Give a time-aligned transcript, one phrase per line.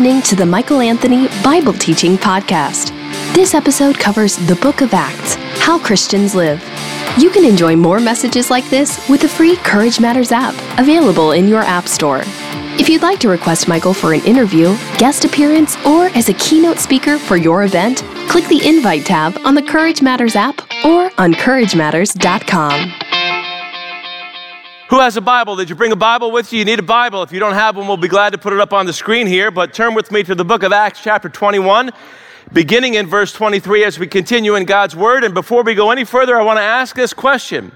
[0.00, 2.88] listening to the Michael Anthony Bible Teaching Podcast.
[3.34, 6.58] This episode covers the book of Acts, how Christians live.
[7.18, 11.46] You can enjoy more messages like this with the free Courage Matters app, available in
[11.48, 12.22] your App Store.
[12.80, 16.78] If you'd like to request Michael for an interview, guest appearance, or as a keynote
[16.78, 17.98] speaker for your event,
[18.30, 23.09] click the Invite tab on the Courage Matters app or on CourageMatters.com.
[24.90, 25.54] Who has a Bible?
[25.54, 26.58] Did you bring a Bible with you?
[26.58, 27.22] You need a Bible.
[27.22, 29.28] If you don't have one, we'll be glad to put it up on the screen
[29.28, 29.52] here.
[29.52, 31.92] But turn with me to the book of Acts, chapter 21,
[32.52, 35.22] beginning in verse 23 as we continue in God's Word.
[35.22, 37.70] And before we go any further, I want to ask this question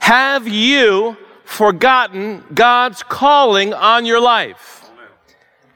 [0.00, 4.81] Have you forgotten God's calling on your life?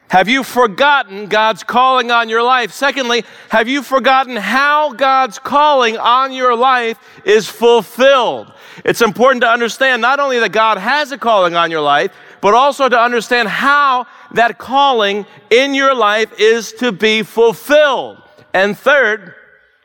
[0.09, 2.73] Have you forgotten God's calling on your life?
[2.73, 8.53] Secondly, have you forgotten how God's calling on your life is fulfilled?
[8.85, 12.55] It's important to understand not only that God has a calling on your life, but
[12.55, 18.23] also to understand how that calling in your life is to be fulfilled.
[18.55, 19.35] And third,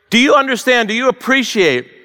[0.08, 2.01] do you understand, do you appreciate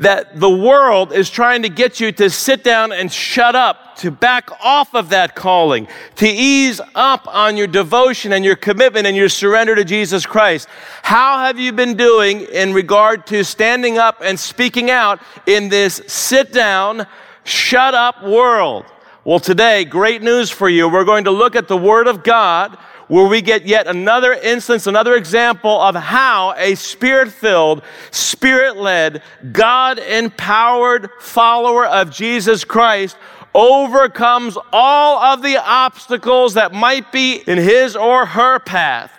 [0.00, 4.10] that the world is trying to get you to sit down and shut up, to
[4.10, 9.14] back off of that calling, to ease up on your devotion and your commitment and
[9.14, 10.68] your surrender to Jesus Christ.
[11.02, 16.00] How have you been doing in regard to standing up and speaking out in this
[16.06, 17.06] sit down,
[17.44, 18.86] shut up world?
[19.22, 20.88] Well, today, great news for you.
[20.88, 22.78] We're going to look at the Word of God
[23.10, 29.20] where we get yet another instance, another example of how a spirit filled, spirit led,
[29.50, 33.16] God empowered follower of Jesus Christ
[33.52, 39.12] overcomes all of the obstacles that might be in his or her path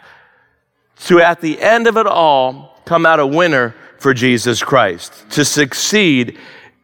[1.07, 5.43] to, at the end of it all, come out a winner for Jesus Christ, to
[5.43, 6.39] succeed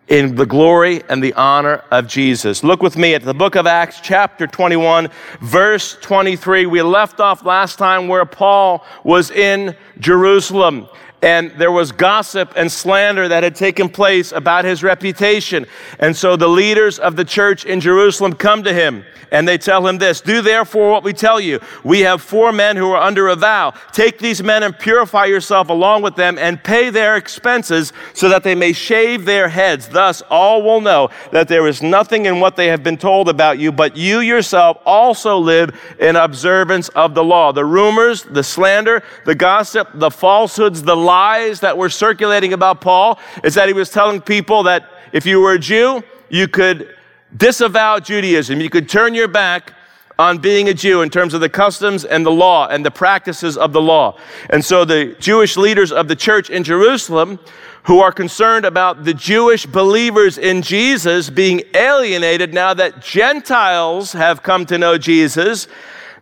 [0.07, 2.63] in the glory and the honor of Jesus.
[2.63, 5.09] Look with me at the book of Acts, chapter 21,
[5.41, 6.65] verse 23.
[6.65, 10.87] We left off last time where Paul was in Jerusalem
[11.21, 15.65] and there was gossip and slander that had taken place about his reputation.
[15.99, 19.85] And so the leaders of the church in Jerusalem come to him and they tell
[19.85, 21.59] him this Do therefore what we tell you.
[21.83, 23.73] We have four men who are under a vow.
[23.91, 28.43] Take these men and purify yourself along with them and pay their expenses so that
[28.43, 29.89] they may shave their heads.
[29.89, 33.59] Thus, all will know that there is nothing in what they have been told about
[33.59, 37.51] you, but you yourself also live in observance of the law.
[37.51, 43.17] The rumors, the slander, the gossip, the falsehoods, the lies that were circulating about Paul
[43.43, 46.93] is that he was telling people that if you were a Jew, you could
[47.35, 48.59] disavow Judaism.
[48.59, 49.73] You could turn your back
[50.19, 53.55] on being a Jew in terms of the customs and the law and the practices
[53.57, 54.17] of the law.
[54.49, 57.39] And so the Jewish leaders of the church in Jerusalem,
[57.83, 64.43] who are concerned about the Jewish believers in Jesus being alienated now that Gentiles have
[64.43, 65.67] come to know Jesus,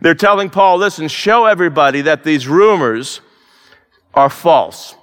[0.00, 3.20] they're telling Paul, listen, show everybody that these rumors
[4.16, 4.96] are false.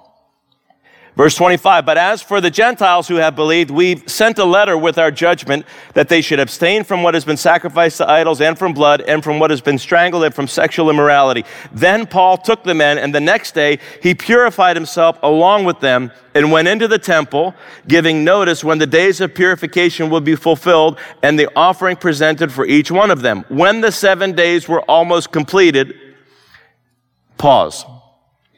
[1.15, 4.97] Verse 25, but as for the Gentiles who have believed, we've sent a letter with
[4.97, 5.63] our judgment
[5.93, 9.23] that they should abstain from what has been sacrificed to idols and from blood and
[9.23, 11.45] from what has been strangled and from sexual immorality.
[11.71, 16.11] Then Paul took the men and the next day he purified himself along with them
[16.33, 17.53] and went into the temple,
[17.87, 22.65] giving notice when the days of purification would be fulfilled and the offering presented for
[22.65, 23.45] each one of them.
[23.49, 25.93] When the seven days were almost completed,
[27.37, 27.85] pause.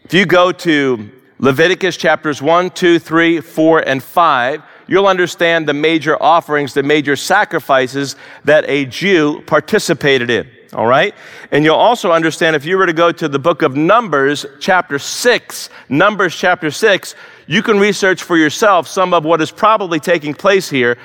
[0.06, 5.74] If you go to Leviticus chapters 1, 2, 3, 4, and 5, you'll understand the
[5.74, 10.48] major offerings, the major sacrifices that a Jew participated in.
[10.74, 11.16] All right?
[11.50, 15.00] And you'll also understand if you were to go to the book of Numbers, chapter
[15.00, 17.16] 6, Numbers chapter 6,
[17.48, 21.00] you can research for yourself some of what is probably taking place here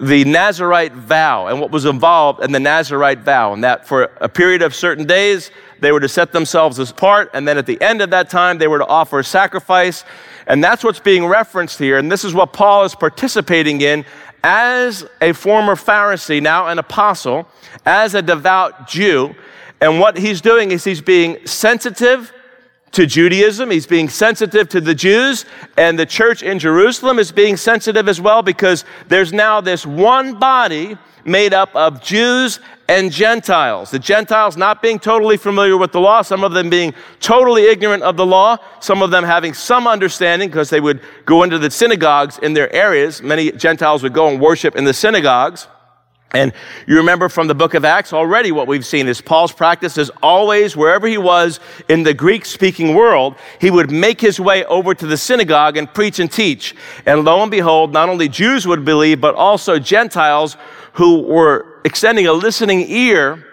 [0.00, 4.28] the Nazarite vow and what was involved in the Nazarite vow, and that for a
[4.28, 5.50] period of certain days,
[5.80, 8.68] they were to set themselves apart, and then at the end of that time, they
[8.68, 10.04] were to offer a sacrifice.
[10.46, 11.98] And that's what's being referenced here.
[11.98, 14.04] And this is what Paul is participating in
[14.42, 17.46] as a former Pharisee, now an apostle,
[17.84, 19.34] as a devout Jew.
[19.80, 22.32] And what he's doing is he's being sensitive
[22.92, 23.70] to Judaism.
[23.70, 25.44] He's being sensitive to the Jews,
[25.76, 30.38] and the church in Jerusalem is being sensitive as well because there's now this one
[30.38, 33.90] body made up of Jews and Gentiles.
[33.90, 38.02] The Gentiles not being totally familiar with the law, some of them being totally ignorant
[38.02, 41.70] of the law, some of them having some understanding because they would go into the
[41.70, 43.22] synagogues in their areas.
[43.22, 45.68] Many Gentiles would go and worship in the synagogues.
[46.32, 46.52] And
[46.86, 50.12] you remember from the book of Acts already what we've seen is Paul's practice is
[50.22, 54.94] always, wherever he was in the Greek speaking world, he would make his way over
[54.94, 56.76] to the synagogue and preach and teach.
[57.04, 60.56] And lo and behold, not only Jews would believe, but also Gentiles
[60.92, 63.44] who were extending a listening ear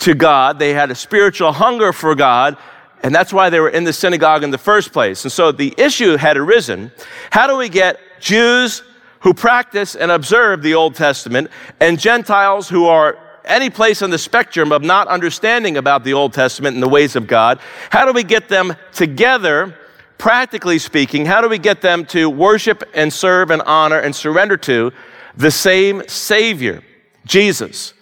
[0.00, 0.58] to God.
[0.58, 2.58] They had a spiritual hunger for God.
[3.02, 5.24] And that's why they were in the synagogue in the first place.
[5.24, 6.92] And so the issue had arisen
[7.30, 8.82] how do we get Jews
[9.22, 11.48] who practice and observe the Old Testament
[11.80, 16.32] and Gentiles who are any place on the spectrum of not understanding about the Old
[16.32, 17.60] Testament and the ways of God?
[17.90, 19.76] How do we get them together?
[20.18, 24.56] Practically speaking, how do we get them to worship and serve and honor and surrender
[24.58, 24.92] to
[25.36, 26.82] the same Savior,
[27.26, 27.94] Jesus?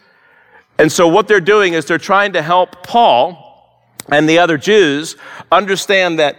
[0.78, 3.46] And so, what they're doing is they're trying to help Paul
[4.10, 5.16] and the other Jews
[5.52, 6.36] understand that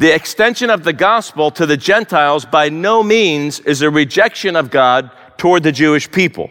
[0.00, 4.70] the extension of the gospel to the Gentiles by no means is a rejection of
[4.70, 6.50] God toward the Jewish people.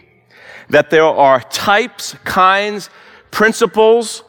[0.69, 2.91] That there are types, kinds,
[3.31, 4.23] principles,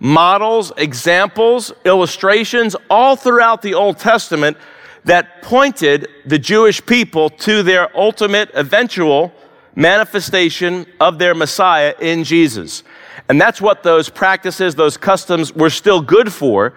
[0.00, 4.56] models, examples, illustrations all throughout the Old Testament
[5.04, 9.32] that pointed the Jewish people to their ultimate eventual
[9.76, 12.82] manifestation of their Messiah in Jesus.
[13.28, 16.74] And that's what those practices, those customs were still good for.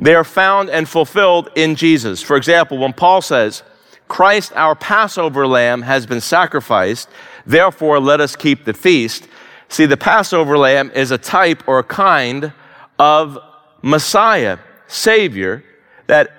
[0.00, 2.22] They are found and fulfilled in Jesus.
[2.22, 3.62] For example, when Paul says,
[4.08, 7.08] Christ, our Passover lamb, has been sacrificed,
[7.44, 9.28] therefore let us keep the feast.
[9.68, 12.52] See, the Passover lamb is a type or a kind
[12.98, 13.38] of
[13.82, 14.58] Messiah,
[14.88, 15.62] Savior,
[16.06, 16.30] that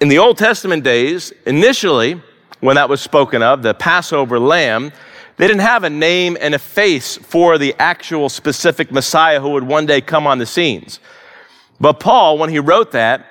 [0.00, 2.20] in the Old Testament days, initially,
[2.60, 4.90] when that was spoken of, the Passover lamb,
[5.36, 9.64] they didn't have a name and a face for the actual specific Messiah who would
[9.64, 10.98] one day come on the scenes.
[11.80, 13.26] But Paul, when he wrote that,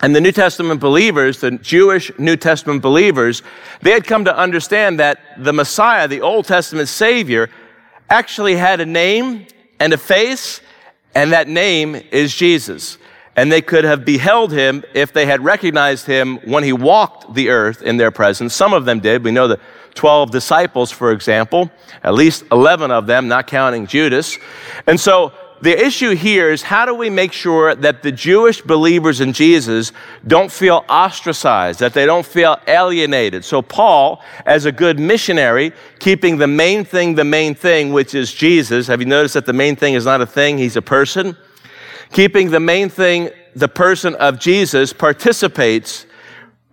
[0.00, 3.42] and the New Testament believers, the Jewish New Testament believers,
[3.80, 7.48] they had come to understand that the Messiah, the Old Testament Savior,
[8.10, 9.46] actually had a name
[9.80, 10.60] and a face,
[11.14, 12.98] and that name is Jesus.
[13.36, 17.48] And they could have beheld him if they had recognized him when he walked the
[17.48, 18.54] earth in their presence.
[18.54, 19.24] Some of them did.
[19.24, 19.58] We know the
[19.94, 21.70] 12 disciples, for example,
[22.02, 24.38] at least 11 of them, not counting Judas.
[24.86, 25.32] And so
[25.64, 29.92] the issue here is how do we make sure that the Jewish believers in Jesus
[30.26, 33.46] don't feel ostracized, that they don't feel alienated?
[33.46, 38.34] So, Paul, as a good missionary, keeping the main thing the main thing, which is
[38.34, 41.34] Jesus, have you noticed that the main thing is not a thing, he's a person?
[42.12, 46.04] Keeping the main thing the person of Jesus participates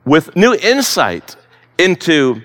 [0.03, 1.37] with new insight
[1.77, 2.41] into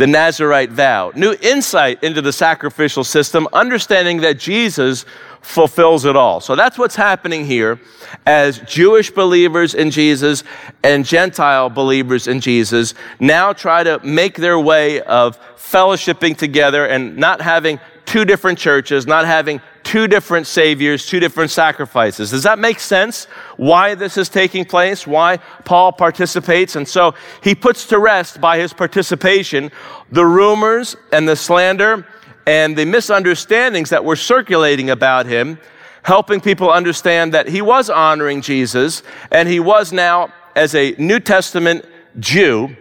[0.00, 5.04] the Nazarite vow, new insight into the sacrificial system, understanding that Jesus
[5.42, 6.40] fulfills it all.
[6.40, 7.78] So that's what's happening here
[8.24, 10.42] as Jewish believers in Jesus
[10.82, 17.18] and Gentile believers in Jesus now try to make their way of fellowshipping together and
[17.18, 19.60] not having two different churches, not having
[19.90, 22.30] two different saviors, two different sacrifices.
[22.30, 23.24] Does that make sense?
[23.56, 25.04] Why this is taking place?
[25.04, 26.76] Why Paul participates?
[26.76, 29.72] And so he puts to rest by his participation
[30.12, 32.06] the rumors and the slander
[32.46, 35.58] and the misunderstandings that were circulating about him,
[36.04, 39.02] helping people understand that he was honoring Jesus
[39.32, 41.84] and he was now, as a New Testament
[42.20, 42.76] Jew,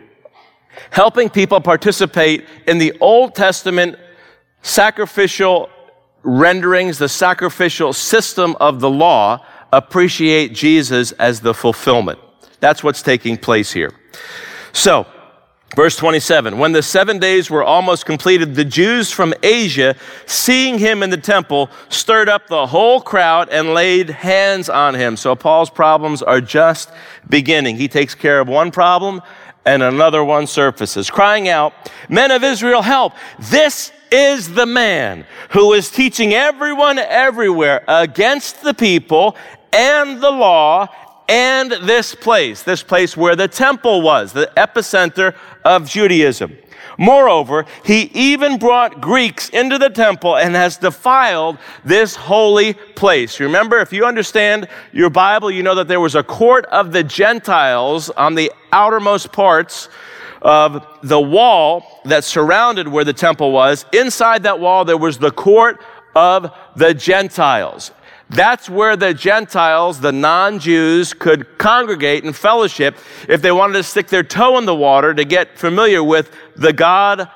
[0.91, 3.97] helping people participate in the Old Testament
[4.61, 5.71] sacrificial
[6.23, 12.19] renderings, the sacrificial system of the law, appreciate Jesus as the fulfillment.
[12.59, 13.93] That's what's taking place here.
[14.73, 15.05] So,
[15.75, 19.95] Verse 27 When the seven days were almost completed, the Jews from Asia,
[20.25, 25.15] seeing him in the temple, stirred up the whole crowd and laid hands on him.
[25.15, 26.89] So Paul's problems are just
[27.29, 27.75] beginning.
[27.75, 29.21] He takes care of one problem
[29.65, 31.73] and another one surfaces, crying out,
[32.07, 33.13] Men of Israel, help!
[33.39, 39.35] This is the man who is teaching everyone everywhere against the people
[39.71, 40.87] and the law
[41.27, 46.57] and this place, this place where the temple was, the epicenter of Judaism.
[46.97, 53.39] Moreover, he even brought Greeks into the temple and has defiled this holy place.
[53.39, 57.03] Remember, if you understand your Bible, you know that there was a court of the
[57.03, 59.89] Gentiles on the outermost parts
[60.41, 63.85] of the wall that surrounded where the temple was.
[63.93, 65.81] Inside that wall, there was the court
[66.15, 67.91] of the Gentiles.
[68.29, 72.97] That's where the Gentiles, the non Jews, could congregate and fellowship
[73.27, 76.71] if they wanted to stick their toe in the water to get familiar with the
[76.71, 77.29] God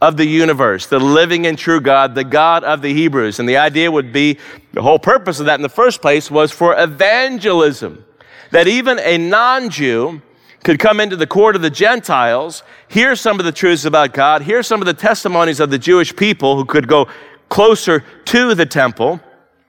[0.00, 3.40] of the universe, the living and true God, the God of the Hebrews.
[3.40, 4.38] And the idea would be
[4.72, 8.04] the whole purpose of that in the first place was for evangelism.
[8.52, 10.22] That even a non Jew
[10.66, 14.42] could come into the court of the Gentiles, hear some of the truths about God,
[14.42, 17.08] hear some of the testimonies of the Jewish people who could go
[17.48, 19.20] closer to the temple.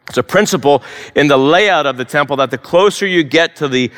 [0.09, 0.81] It's a principle
[1.13, 3.91] in the layout of the temple that the closer you get to the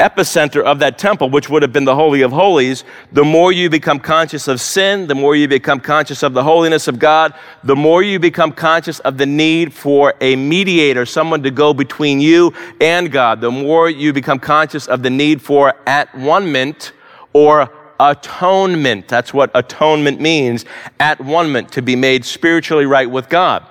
[0.00, 3.70] epicenter of that temple, which would have been the Holy of Holies, the more you
[3.70, 7.76] become conscious of sin, the more you become conscious of the holiness of God, the
[7.76, 12.52] more you become conscious of the need for a mediator, someone to go between you
[12.80, 16.92] and God, the more you become conscious of the need for at one mint
[17.32, 19.06] or atonement.
[19.06, 20.64] That's what atonement means.
[20.98, 23.64] At one mint, to be made spiritually right with God.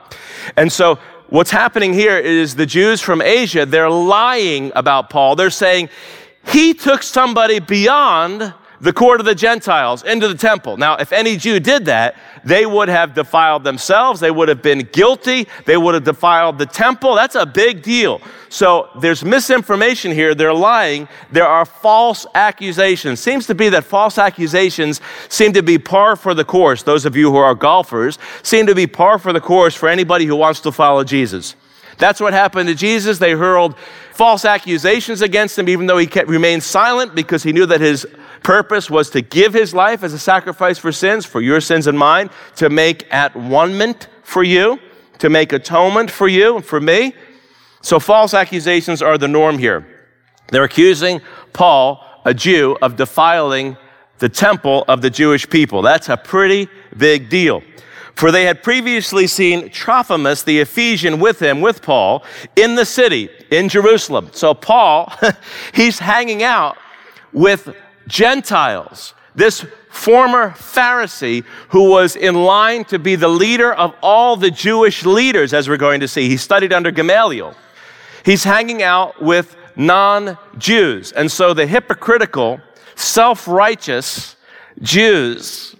[0.56, 5.36] And so what's happening here is the Jews from Asia, they're lying about Paul.
[5.36, 5.90] They're saying
[6.48, 10.78] he took somebody beyond the court of the Gentiles into the temple.
[10.78, 14.20] Now, if any Jew did that, they would have defiled themselves.
[14.20, 15.48] They would have been guilty.
[15.66, 17.16] They would have defiled the temple.
[17.16, 18.22] That's a big deal.
[18.48, 20.34] So there's misinformation here.
[20.34, 21.08] They're lying.
[21.32, 23.20] There are false accusations.
[23.20, 26.84] Seems to be that false accusations seem to be par for the course.
[26.84, 30.26] Those of you who are golfers seem to be par for the course for anybody
[30.26, 31.56] who wants to follow Jesus.
[31.98, 33.20] That's what happened to Jesus.
[33.20, 33.76] They hurled
[34.14, 38.08] false accusations against him, even though he kept, remained silent because he knew that his
[38.44, 41.98] purpose was to give his life as a sacrifice for sins, for your sins and
[41.98, 44.80] mine, to make at one for you,
[45.20, 47.14] to make atonement for you and for me.
[47.82, 49.86] So false accusations are the norm here.
[50.52, 51.22] They're accusing
[51.54, 53.78] Paul, a Jew, of defiling
[54.20, 55.82] the temple of the Jewish people.
[55.82, 56.68] That's a pretty
[56.98, 57.62] big deal.
[58.16, 62.26] For they had previously seen Trophimus the Ephesian with him, with Paul,
[62.58, 64.30] in the city, in Jerusalem.
[64.34, 65.14] So Paul,
[65.74, 66.78] he's hanging out
[67.32, 67.74] with
[68.10, 69.14] Gentiles.
[69.36, 75.06] This former Pharisee who was in line to be the leader of all the Jewish
[75.06, 76.28] leaders, as we're going to see.
[76.28, 77.56] He studied under Gamaliel.
[78.26, 81.12] He's hanging out with non Jews.
[81.14, 82.60] And so the hypocritical,
[82.96, 84.36] self righteous
[84.82, 85.76] Jews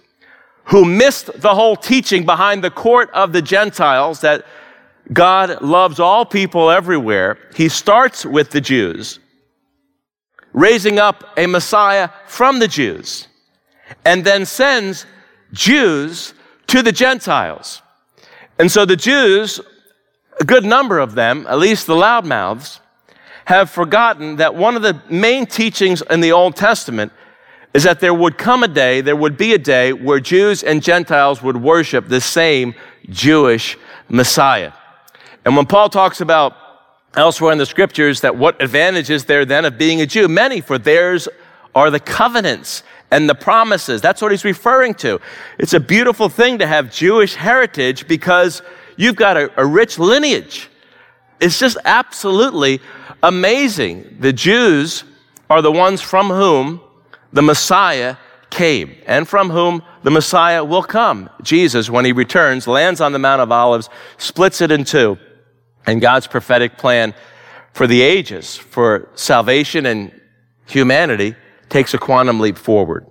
[0.64, 4.46] who missed the whole teaching behind the court of the Gentiles that
[5.12, 9.18] God loves all people everywhere, he starts with the Jews
[10.52, 13.28] raising up a Messiah from the Jews,
[14.04, 15.06] and then sends
[15.52, 16.34] Jews
[16.68, 17.82] to the Gentiles.
[18.58, 19.60] And so the Jews,
[20.40, 22.80] a good number of them, at least the loudmouths,
[23.46, 27.12] have forgotten that one of the main teachings in the Old Testament
[27.74, 30.82] is that there would come a day, there would be a day where Jews and
[30.82, 32.74] Gentiles would worship the same
[33.08, 33.76] Jewish
[34.08, 34.72] Messiah.
[35.44, 36.54] And when Paul talks about
[37.14, 40.28] elsewhere in the scriptures that what advantage is there then of being a Jew?
[40.28, 41.28] Many, for theirs
[41.74, 44.00] are the covenants and the promises.
[44.00, 45.20] That's what he's referring to.
[45.58, 48.62] It's a beautiful thing to have Jewish heritage because
[48.96, 50.68] you've got a, a rich lineage.
[51.40, 52.80] It's just absolutely
[53.22, 54.16] amazing.
[54.20, 55.04] The Jews
[55.48, 56.80] are the ones from whom
[57.32, 58.16] the Messiah
[58.50, 61.30] came and from whom the Messiah will come.
[61.42, 63.88] Jesus, when he returns, lands on the Mount of Olives,
[64.18, 65.18] splits it in two
[65.86, 67.14] and God's prophetic plan
[67.72, 70.12] for the ages, for salvation and
[70.66, 71.34] humanity,
[71.68, 73.06] takes a quantum leap forward.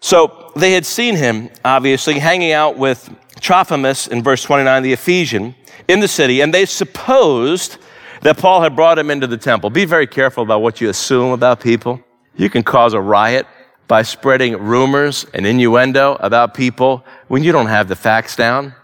[0.00, 3.08] So they had seen him, obviously, hanging out with
[3.40, 5.54] Trophimus in verse 29, the Ephesian,
[5.88, 7.78] in the city, and they supposed
[8.22, 9.70] that Paul had brought him into the temple.
[9.70, 12.00] Be very careful about what you assume about people.
[12.36, 13.46] You can cause a riot
[13.88, 18.74] by spreading rumors and innuendo about people when you don't have the facts down.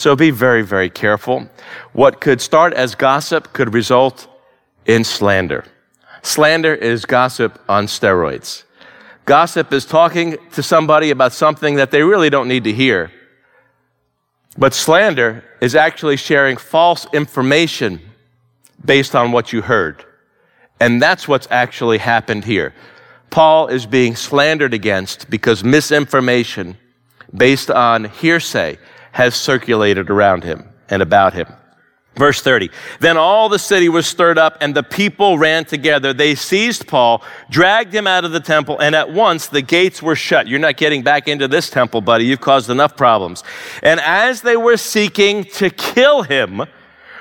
[0.00, 1.46] So be very, very careful.
[1.92, 4.28] What could start as gossip could result
[4.86, 5.66] in slander.
[6.22, 8.64] Slander is gossip on steroids.
[9.26, 13.12] Gossip is talking to somebody about something that they really don't need to hear.
[14.56, 18.00] But slander is actually sharing false information
[18.82, 20.02] based on what you heard.
[20.80, 22.72] And that's what's actually happened here.
[23.28, 26.78] Paul is being slandered against because misinformation
[27.34, 28.78] based on hearsay
[29.12, 31.46] has circulated around him and about him.
[32.16, 32.70] Verse 30.
[33.00, 36.12] Then all the city was stirred up and the people ran together.
[36.12, 40.16] They seized Paul, dragged him out of the temple, and at once the gates were
[40.16, 40.48] shut.
[40.48, 42.26] You're not getting back into this temple, buddy.
[42.26, 43.44] You've caused enough problems.
[43.82, 46.62] And as they were seeking to kill him,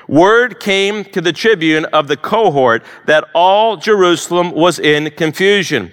[0.08, 5.92] word came to the tribune of the cohort that all Jerusalem was in confusion.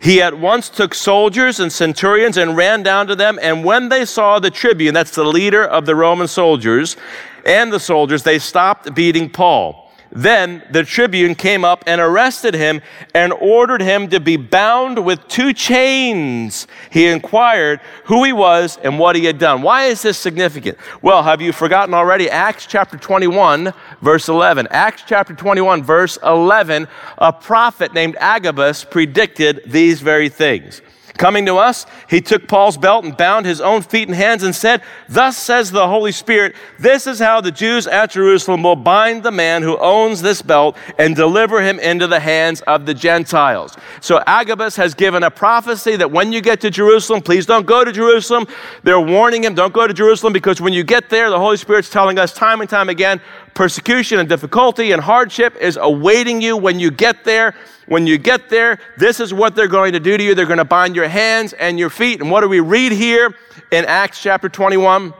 [0.00, 3.38] He at once took soldiers and centurions and ran down to them.
[3.42, 6.96] And when they saw the tribune, that's the leader of the Roman soldiers,
[7.44, 9.87] and the soldiers, they stopped beating Paul.
[10.10, 12.80] Then the tribune came up and arrested him
[13.14, 16.66] and ordered him to be bound with two chains.
[16.90, 19.62] He inquired who he was and what he had done.
[19.62, 20.78] Why is this significant?
[21.02, 22.30] Well, have you forgotten already?
[22.30, 24.68] Acts chapter 21, verse 11.
[24.70, 26.88] Acts chapter 21, verse 11,
[27.18, 30.80] a prophet named Agabus predicted these very things.
[31.18, 34.54] Coming to us, he took Paul's belt and bound his own feet and hands and
[34.54, 39.24] said, Thus says the Holy Spirit, this is how the Jews at Jerusalem will bind
[39.24, 43.76] the man who owns this belt and deliver him into the hands of the Gentiles.
[44.00, 47.84] So Agabus has given a prophecy that when you get to Jerusalem, please don't go
[47.84, 48.46] to Jerusalem.
[48.84, 51.90] They're warning him, don't go to Jerusalem because when you get there, the Holy Spirit's
[51.90, 53.20] telling us time and time again,
[53.58, 57.56] persecution and difficulty and hardship is awaiting you when you get there.
[57.88, 60.36] When you get there, this is what they're going to do to you.
[60.36, 62.20] They're going to bind your hands and your feet.
[62.20, 63.34] And what do we read here
[63.72, 65.12] in Acts chapter 21?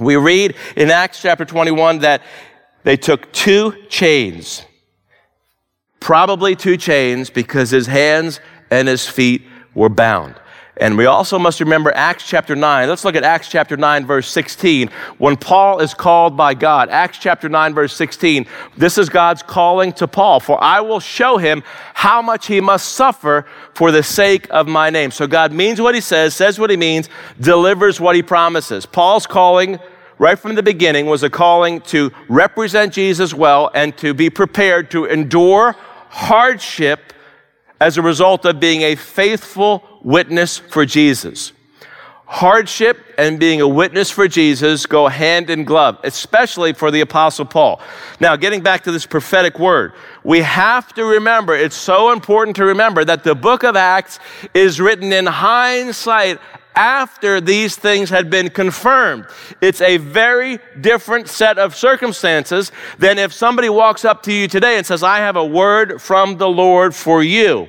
[0.00, 2.22] We read in Acts chapter 21 that
[2.82, 4.64] they took two chains,
[6.00, 9.44] probably two chains because his hands and his feet
[9.76, 10.34] were bound.
[10.78, 12.88] And we also must remember Acts chapter 9.
[12.88, 14.90] Let's look at Acts chapter 9, verse 16.
[15.16, 19.92] When Paul is called by God, Acts chapter 9, verse 16, this is God's calling
[19.94, 20.38] to Paul.
[20.38, 21.62] For I will show him
[21.94, 25.10] how much he must suffer for the sake of my name.
[25.10, 27.08] So God means what he says, says what he means,
[27.40, 28.84] delivers what he promises.
[28.84, 29.78] Paul's calling
[30.18, 34.90] right from the beginning was a calling to represent Jesus well and to be prepared
[34.90, 35.74] to endure
[36.10, 37.14] hardship
[37.80, 41.52] as a result of being a faithful witness for Jesus.
[42.26, 47.44] Hardship and being a witness for Jesus go hand in glove, especially for the Apostle
[47.44, 47.80] Paul.
[48.20, 52.64] Now, getting back to this prophetic word, we have to remember, it's so important to
[52.64, 54.20] remember that the book of Acts
[54.54, 56.38] is written in hindsight
[56.76, 59.26] after these things had been confirmed.
[59.60, 64.76] It's a very different set of circumstances than if somebody walks up to you today
[64.76, 67.68] and says, I have a word from the Lord for you.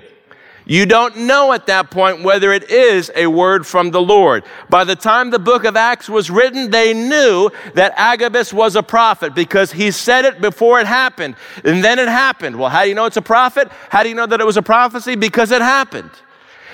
[0.67, 4.43] You don't know at that point whether it is a word from the Lord.
[4.69, 8.83] By the time the book of Acts was written, they knew that Agabus was a
[8.83, 11.35] prophet because he said it before it happened.
[11.63, 12.59] And then it happened.
[12.59, 13.69] Well, how do you know it's a prophet?
[13.89, 15.15] How do you know that it was a prophecy?
[15.15, 16.11] Because it happened.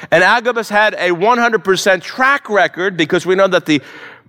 [0.09, 3.79] And Agabus had a 100% track record because we know that the,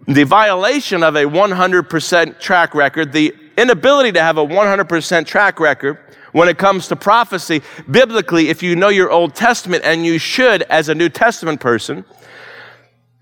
[0.06, 5.98] the violation of a 100% track record, the inability to have a 100% track record,
[6.34, 10.62] when it comes to prophecy, biblically, if you know your Old Testament, and you should
[10.62, 12.04] as a New Testament person,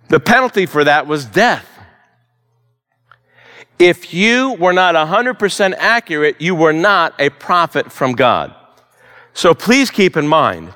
[0.08, 1.68] the penalty for that was death.
[3.78, 8.54] If you were not 100% accurate, you were not a prophet from God.
[9.34, 10.72] So please keep in mind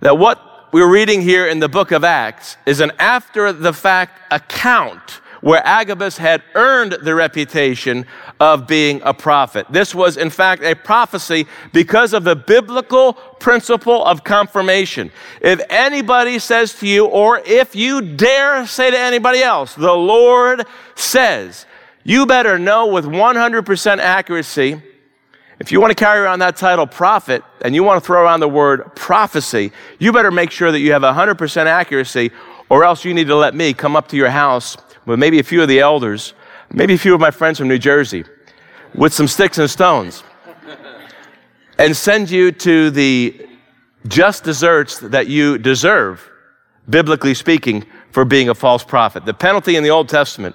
[0.00, 4.22] that what we're reading here in the book of Acts is an after the fact
[4.32, 8.06] account where Agabus had earned the reputation
[8.40, 9.66] of being a prophet.
[9.70, 15.10] This was, in fact, a prophecy because of the biblical principle of confirmation.
[15.40, 20.66] If anybody says to you, or if you dare say to anybody else, the Lord
[20.94, 21.66] says,
[22.04, 24.82] you better know with 100% accuracy.
[25.60, 28.40] If you want to carry around that title prophet and you want to throw around
[28.40, 32.30] the word prophecy, you better make sure that you have 100% accuracy,
[32.70, 34.76] or else you need to let me come up to your house
[35.08, 36.34] with maybe a few of the elders,
[36.70, 38.24] maybe a few of my friends from New Jersey,
[38.94, 40.22] with some sticks and stones,
[41.78, 43.48] and send you to the
[44.06, 46.28] just deserts that you deserve,
[46.90, 49.24] biblically speaking, for being a false prophet.
[49.24, 50.54] The penalty in the Old Testament,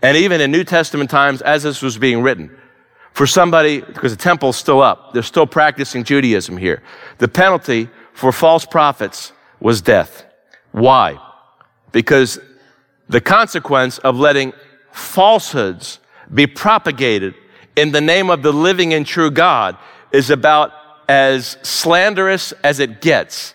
[0.00, 2.50] and even in New Testament times as this was being written,
[3.12, 6.82] for somebody, because the temple's still up, they're still practicing Judaism here.
[7.18, 10.24] The penalty for false prophets was death.
[10.70, 11.18] Why?
[11.92, 12.40] Because
[13.12, 14.54] the consequence of letting
[14.90, 15.98] falsehoods
[16.32, 17.34] be propagated
[17.76, 19.76] in the name of the living and true God
[20.12, 20.72] is about
[21.10, 23.52] as slanderous as it gets.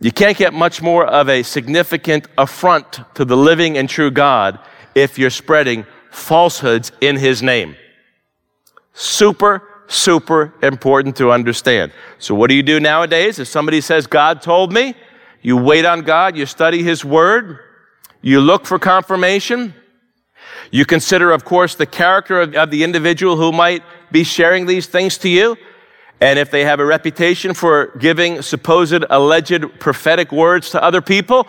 [0.00, 4.58] You can't get much more of a significant affront to the living and true God
[4.94, 7.76] if you're spreading falsehoods in His name.
[8.94, 11.92] Super, super important to understand.
[12.18, 13.38] So, what do you do nowadays?
[13.38, 14.94] If somebody says, God told me,
[15.42, 17.58] you wait on God, you study His Word,
[18.24, 19.74] you look for confirmation.
[20.70, 24.86] You consider, of course, the character of, of, the individual who might be sharing these
[24.86, 25.58] things to you.
[26.22, 31.46] And if they have a reputation for giving supposed alleged prophetic words to other people,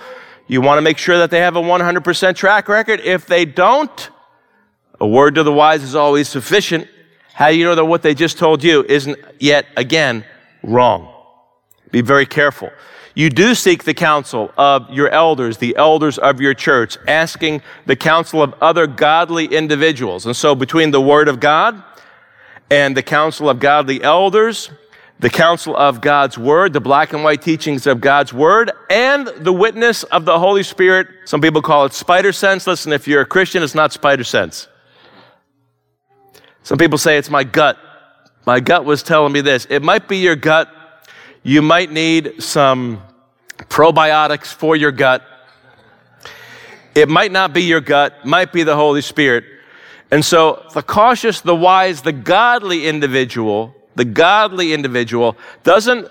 [0.48, 3.00] you want to make sure that they have a 100% track record.
[3.00, 4.10] If they don't,
[5.00, 6.90] a word to the wise is always sufficient.
[7.34, 10.26] How do you know that what they just told you isn't yet again
[10.62, 11.10] wrong?
[11.90, 12.70] Be very careful
[13.16, 17.96] you do seek the counsel of your elders, the elders of your church, asking the
[17.96, 20.26] counsel of other godly individuals.
[20.26, 21.82] And so between the Word of God
[22.70, 24.70] and the counsel of godly elders,
[25.20, 29.54] the counsel of God's Word, the black and white teachings of God's Word, and the
[29.54, 31.08] witness of the Holy Spirit.
[31.24, 32.68] Some people call it spider sense.
[32.68, 34.68] Listen, if you're a Christian, it's not spider sense.
[36.64, 37.78] Some people say it's my gut.
[38.46, 39.66] My gut was telling me this.
[39.70, 40.70] It might be your gut
[41.46, 43.04] you might need some
[43.56, 45.22] probiotics for your gut.
[46.96, 49.44] It might not be your gut, might be the Holy Spirit.
[50.10, 56.08] And so the cautious, the wise, the godly individual, the godly individual doesn't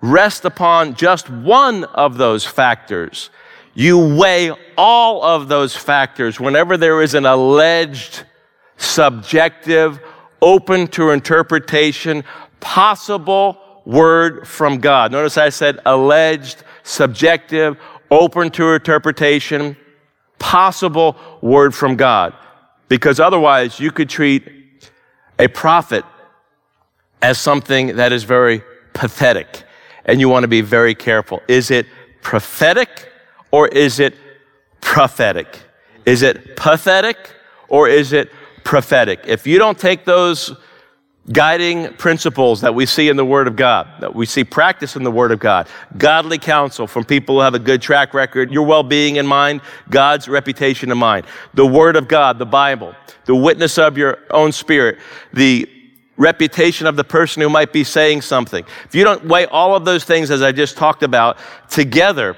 [0.00, 3.28] rest upon just one of those factors.
[3.74, 8.24] You weigh all of those factors whenever there is an alleged,
[8.78, 10.00] subjective,
[10.40, 12.24] open to interpretation,
[12.60, 15.12] possible word from God.
[15.12, 17.76] Notice I said alleged, subjective,
[18.10, 19.76] open to interpretation,
[20.38, 22.34] possible word from God.
[22.88, 24.50] Because otherwise, you could treat
[25.38, 26.04] a prophet
[27.22, 28.62] as something that is very
[28.92, 29.64] pathetic.
[30.04, 31.40] And you want to be very careful.
[31.46, 31.86] Is it
[32.22, 33.10] prophetic
[33.50, 34.14] or is it
[34.80, 35.60] prophetic?
[36.06, 37.16] Is it pathetic
[37.68, 38.30] or is it
[38.64, 39.20] prophetic?
[39.26, 40.56] If you don't take those
[41.32, 45.02] guiding principles that we see in the Word of God, that we see practice in
[45.02, 48.66] the Word of God, godly counsel from people who have a good track record, your
[48.66, 52.94] well being in mind, God's reputation in mind, the Word of God, the Bible,
[53.26, 54.98] the witness of your own spirit,
[55.32, 55.68] the
[56.16, 58.64] reputation of the person who might be saying something.
[58.84, 61.38] If you don't weigh all of those things, as I just talked about,
[61.70, 62.36] together,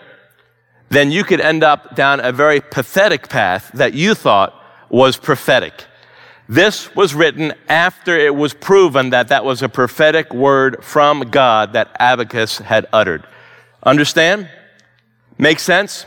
[0.88, 4.54] then you could end up down a very pathetic path that you thought
[4.90, 5.86] was prophetic.
[6.48, 11.72] This was written after it was proven that that was a prophetic word from God
[11.74, 13.24] that Agabus had uttered.
[13.84, 14.48] Understand?
[15.38, 16.04] Make sense?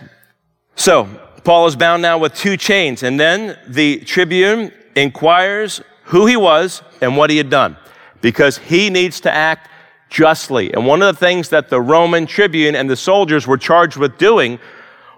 [0.76, 1.06] So,
[1.44, 6.82] Paul is bound now with two chains, and then the tribune inquires who he was
[7.02, 7.78] and what he had done
[8.22, 9.70] because he needs to act
[10.10, 10.74] justly.
[10.74, 14.18] And one of the things that the Roman tribune and the soldiers were charged with
[14.18, 14.60] doing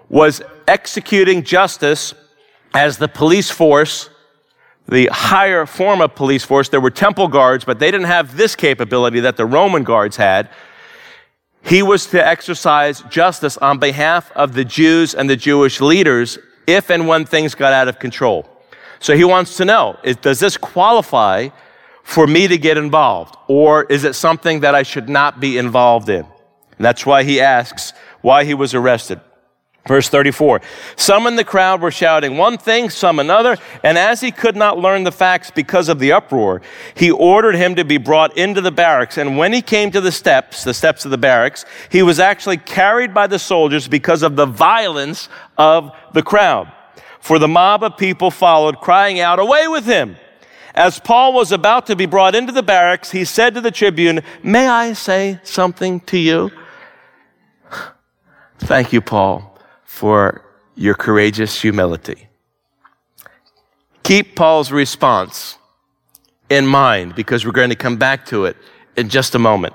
[0.08, 2.14] was executing justice
[2.74, 4.10] as the police force
[4.88, 6.68] the higher form of police force.
[6.68, 10.48] There were temple guards, but they didn't have this capability that the Roman guards had.
[11.62, 16.90] He was to exercise justice on behalf of the Jews and the Jewish leaders if
[16.90, 18.48] and when things got out of control.
[19.00, 21.50] So he wants to know, is, does this qualify
[22.02, 23.36] for me to get involved?
[23.46, 26.24] Or is it something that I should not be involved in?
[26.24, 29.20] And that's why he asks why he was arrested.
[29.88, 30.60] Verse 34
[30.96, 34.78] Some in the crowd were shouting one thing, some another, and as he could not
[34.78, 36.60] learn the facts because of the uproar,
[36.94, 39.16] he ordered him to be brought into the barracks.
[39.16, 42.58] And when he came to the steps, the steps of the barracks, he was actually
[42.58, 46.70] carried by the soldiers because of the violence of the crowd.
[47.20, 50.16] For the mob of people followed, crying out, Away with him!
[50.74, 54.20] As Paul was about to be brought into the barracks, he said to the tribune,
[54.42, 56.52] May I say something to you?
[58.58, 59.57] Thank you, Paul
[59.88, 62.28] for your courageous humility.
[64.02, 65.56] Keep Paul's response
[66.50, 68.58] in mind because we're going to come back to it
[68.98, 69.72] in just a moment.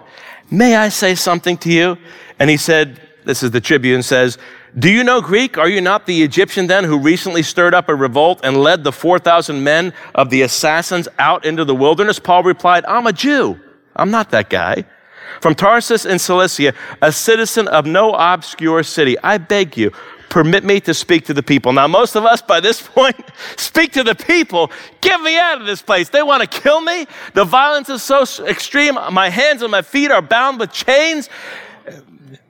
[0.51, 1.97] May I say something to you?
[2.37, 4.37] And he said, This is the tribune says,
[4.77, 5.57] Do you know Greek?
[5.57, 8.91] Are you not the Egyptian then who recently stirred up a revolt and led the
[8.91, 12.19] 4,000 men of the assassins out into the wilderness?
[12.19, 13.59] Paul replied, I'm a Jew.
[13.95, 14.85] I'm not that guy.
[15.41, 19.17] From Tarsus in Cilicia, a citizen of no obscure city.
[19.23, 19.91] I beg you,
[20.29, 21.73] permit me to speak to the people.
[21.73, 23.15] Now, most of us by this point
[23.55, 24.71] speak to the people.
[25.01, 26.09] Get me out of this place.
[26.09, 27.05] They want to kill me.
[27.33, 28.95] The violence is so extreme.
[29.11, 31.29] My hands and my feet are bound with chains.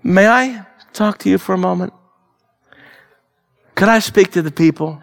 [0.02, 1.94] May I talk to you for a moment?
[3.76, 5.02] Could I speak to the people?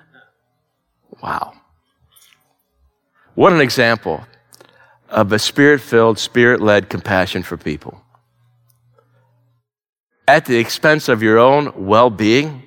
[1.22, 1.54] Wow.
[3.34, 4.24] What an example
[5.10, 8.02] of a spirit filled, spirit led compassion for people.
[10.26, 12.62] At the expense of your own well being,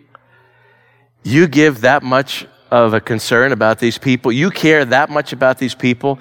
[1.24, 5.60] you give that much of a concern about these people, you care that much about
[5.60, 6.20] these people,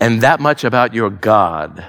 [0.00, 1.84] and that much about your God.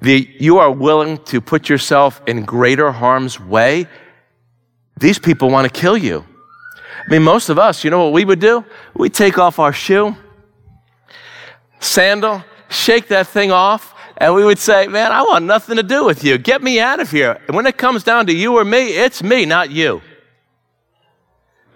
[0.00, 3.86] The, you are willing to put yourself in greater harm's way.
[4.98, 6.24] These people want to kill you.
[7.06, 8.64] I mean, most of us, you know what we would do?
[8.94, 10.16] We take off our shoe,
[11.80, 16.04] sandal, shake that thing off, and we would say, Man, I want nothing to do
[16.04, 16.38] with you.
[16.38, 17.40] Get me out of here.
[17.46, 20.02] And when it comes down to you or me, it's me, not you.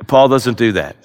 [0.07, 0.97] Paul doesn't do that.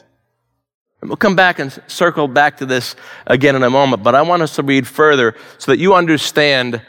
[1.01, 2.95] And we'll come back and circle back to this
[3.27, 6.81] again in a moment, but I want us to read further so that you understand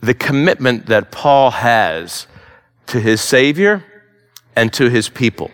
[0.00, 2.26] the commitment that Paul has
[2.86, 3.84] to his Savior
[4.56, 5.50] and to his people.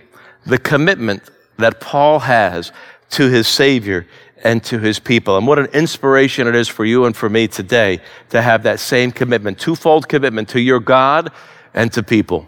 [0.47, 1.23] The commitment
[1.59, 2.73] that Paul has
[3.11, 4.07] to his Savior
[4.47, 5.37] and to his people.
[5.37, 8.79] And what an inspiration it is for you and for me today to have that
[8.79, 11.33] same commitment, twofold commitment to your God
[11.75, 12.47] and to people.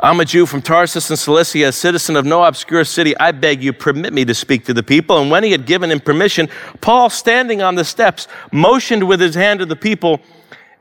[0.00, 3.14] I'm a Jew from Tarsus in Cilicia, a citizen of no obscure city.
[3.18, 5.18] I beg you, permit me to speak to the people.
[5.18, 6.48] And when he had given him permission,
[6.80, 10.20] Paul, standing on the steps, motioned with his hand to the people.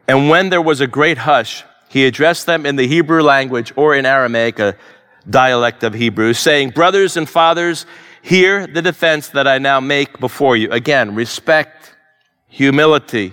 [0.08, 3.96] And when there was a great hush, he addressed them in the Hebrew language or
[3.96, 4.78] in Aramaic, a
[5.30, 7.86] dialect of Hebrew, saying, Brothers and fathers,
[8.28, 10.70] hear the defense that I now make before you.
[10.70, 11.96] Again, respect,
[12.50, 13.32] humility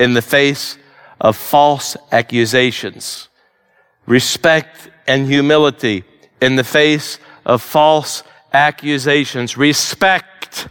[0.00, 0.78] in the face
[1.20, 3.28] of false accusations.
[4.06, 6.04] Respect and humility
[6.40, 8.22] in the face of false
[8.54, 9.58] accusations.
[9.58, 10.66] Respect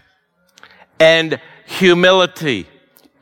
[0.99, 2.67] and humility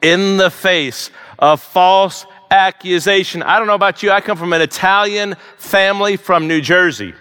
[0.01, 3.43] in the face of false accusation.
[3.43, 7.13] I don't know about you, I come from an Italian family from New Jersey.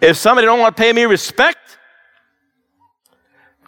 [0.00, 1.75] If somebody don't want to pay me respect,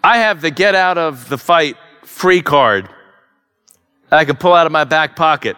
[0.03, 2.89] I have the get out of the fight free card
[4.11, 5.55] I can pull out of my back pocket.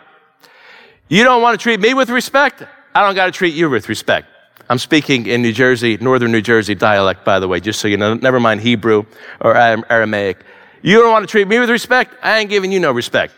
[1.08, 2.64] You don't want to treat me with respect?
[2.94, 4.28] I don't got to treat you with respect.
[4.70, 7.98] I'm speaking in New Jersey, northern New Jersey dialect, by the way, just so you
[7.98, 9.06] know, never mind Hebrew
[9.42, 10.44] or Aramaic.
[10.82, 12.16] You don't want to treat me with respect?
[12.22, 13.34] I ain't giving you no respect.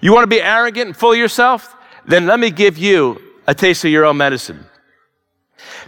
[0.00, 1.76] You want to be arrogant and full of yourself?
[2.06, 4.64] Then let me give you a taste of your own medicine.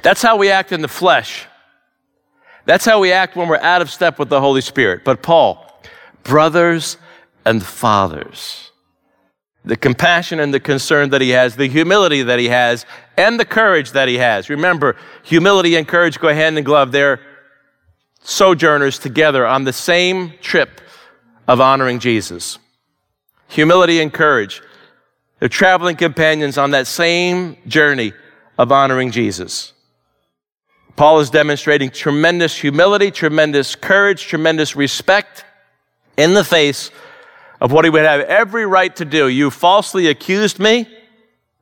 [0.03, 1.47] That's how we act in the flesh.
[2.67, 5.05] That's how we act when we're out of step with the Holy Spirit.
[5.05, 5.65] But Paul,
[6.25, 6.99] brothers
[7.45, 8.73] and fathers,
[9.65, 12.85] the compassion and the concern that he has, the humility that he has,
[13.17, 14.51] and the courage that he has.
[14.51, 16.93] Remember, humility and courage go hand in glove.
[16.93, 17.21] They're
[18.23, 20.81] sojourners together on the same trip
[21.49, 22.59] of honoring Jesus.
[23.49, 24.63] Humility and courage.
[25.39, 28.13] They're traveling companions on that same journey
[28.59, 29.73] of honoring Jesus.
[30.97, 35.45] Paul is demonstrating tremendous humility, tremendous courage, tremendous respect
[36.17, 36.91] in the face
[37.61, 39.29] of what he would have every right to do.
[39.29, 40.89] You falsely accused me.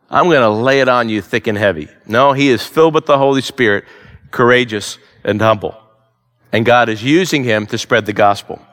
[0.09, 1.89] I'm going to lay it on you thick and heavy.
[2.07, 3.85] No, he is filled with the Holy Spirit,
[4.31, 5.77] courageous and humble.
[6.53, 8.65] And God is using him to spread the gospel.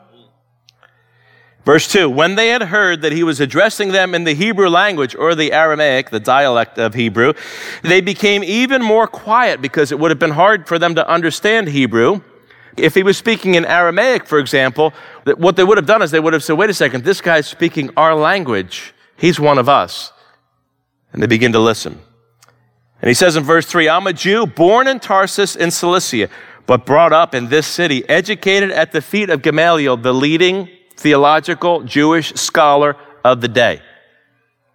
[1.64, 5.14] Verse 2 When they had heard that he was addressing them in the Hebrew language
[5.14, 7.34] or the Aramaic, the dialect of Hebrew,
[7.82, 11.68] they became even more quiet because it would have been hard for them to understand
[11.68, 12.20] Hebrew.
[12.76, 14.94] If he was speaking in Aramaic, for example,
[15.36, 17.46] what they would have done is they would have said, wait a second, this guy's
[17.46, 18.94] speaking our language.
[19.16, 20.12] He's one of us.
[21.12, 22.00] And they begin to listen.
[23.02, 26.30] And he says in verse 3 I'm a Jew born in Tarsus in Cilicia,
[26.66, 30.70] but brought up in this city, educated at the feet of Gamaliel, the leading
[31.02, 33.82] theological Jewish scholar of the day.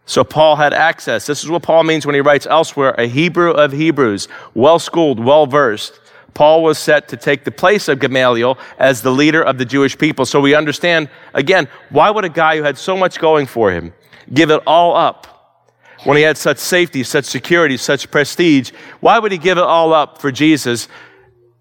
[0.06, 1.26] So Paul had access.
[1.26, 5.20] This is what Paul means when he writes elsewhere a Hebrew of Hebrews, well schooled,
[5.24, 6.00] well versed.
[6.34, 9.98] Paul was set to take the place of Gamaliel as the leader of the Jewish
[9.98, 10.26] people.
[10.26, 13.94] So we understand, again, why would a guy who had so much going for him
[14.34, 15.66] give it all up
[16.04, 18.72] when he had such safety, such security, such prestige?
[19.00, 20.88] Why would he give it all up for Jesus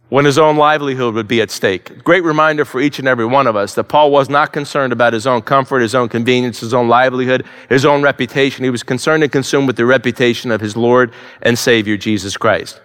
[0.08, 2.04] when his own livelihood would be at stake.
[2.04, 5.12] Great reminder for each and every one of us that Paul was not concerned about
[5.12, 8.62] his own comfort, his own convenience, his own livelihood, his own reputation.
[8.62, 12.80] He was concerned and consumed with the reputation of his Lord and Savior, Jesus Christ.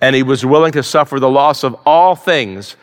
[0.00, 2.76] And he was willing to suffer the loss of all things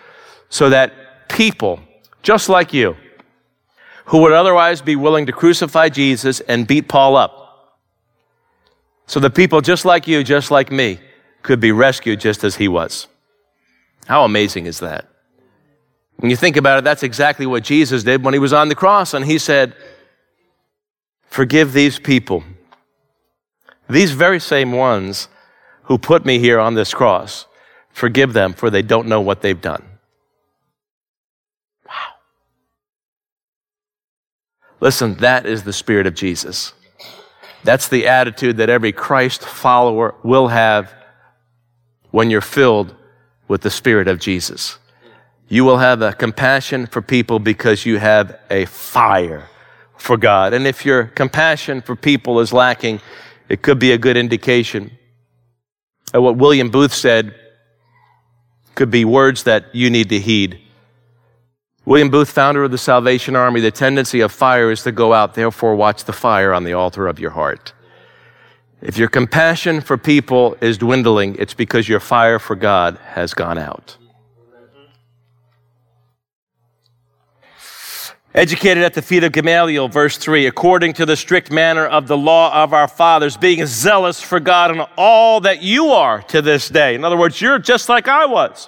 [0.50, 1.82] so that people,
[2.22, 2.96] just like you,
[4.06, 7.80] who would otherwise be willing to crucify Jesus and beat Paul up,
[9.08, 11.00] so that people just like you, just like me,
[11.42, 13.08] could be rescued just as he was.
[14.06, 15.08] How amazing is that?
[16.18, 18.76] When you think about it, that's exactly what Jesus did when he was on the
[18.76, 19.76] cross, and he said,
[21.28, 22.44] Forgive these people,
[23.90, 25.28] these very same ones
[25.84, 27.48] who put me here on this cross.
[27.90, 29.84] Forgive them, for they don't know what they've done.
[31.88, 32.14] Wow.
[34.80, 36.74] Listen, that is the Spirit of Jesus.
[37.64, 40.94] That's the attitude that every Christ follower will have
[42.12, 42.96] when you're filled
[43.48, 44.80] with the Spirit of Jesus.
[45.48, 49.50] You will have a compassion for people because you have a fire
[49.98, 50.54] for God.
[50.54, 53.02] And if your compassion for people is lacking,
[53.50, 54.92] it could be a good indication.
[56.14, 57.36] of what William Booth said
[58.76, 60.60] could be words that you need to heed.
[61.86, 65.34] William Booth, founder of the Salvation Army, the tendency of fire is to go out,
[65.34, 67.74] therefore, watch the fire on the altar of your heart.
[68.84, 73.58] If your compassion for people is dwindling, it's because your fire for God has gone
[73.58, 73.96] out.
[78.36, 82.18] Educated at the feet of Gamaliel, verse 3, according to the strict manner of the
[82.18, 86.68] law of our fathers, being zealous for God in all that you are to this
[86.68, 86.94] day.
[86.94, 88.68] In other words, you're just like I was.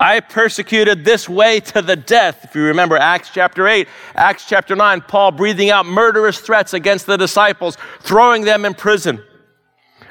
[0.00, 2.40] I persecuted this way to the death.
[2.42, 3.86] If you remember Acts chapter 8,
[4.16, 9.22] Acts chapter 9, Paul breathing out murderous threats against the disciples, throwing them in prison.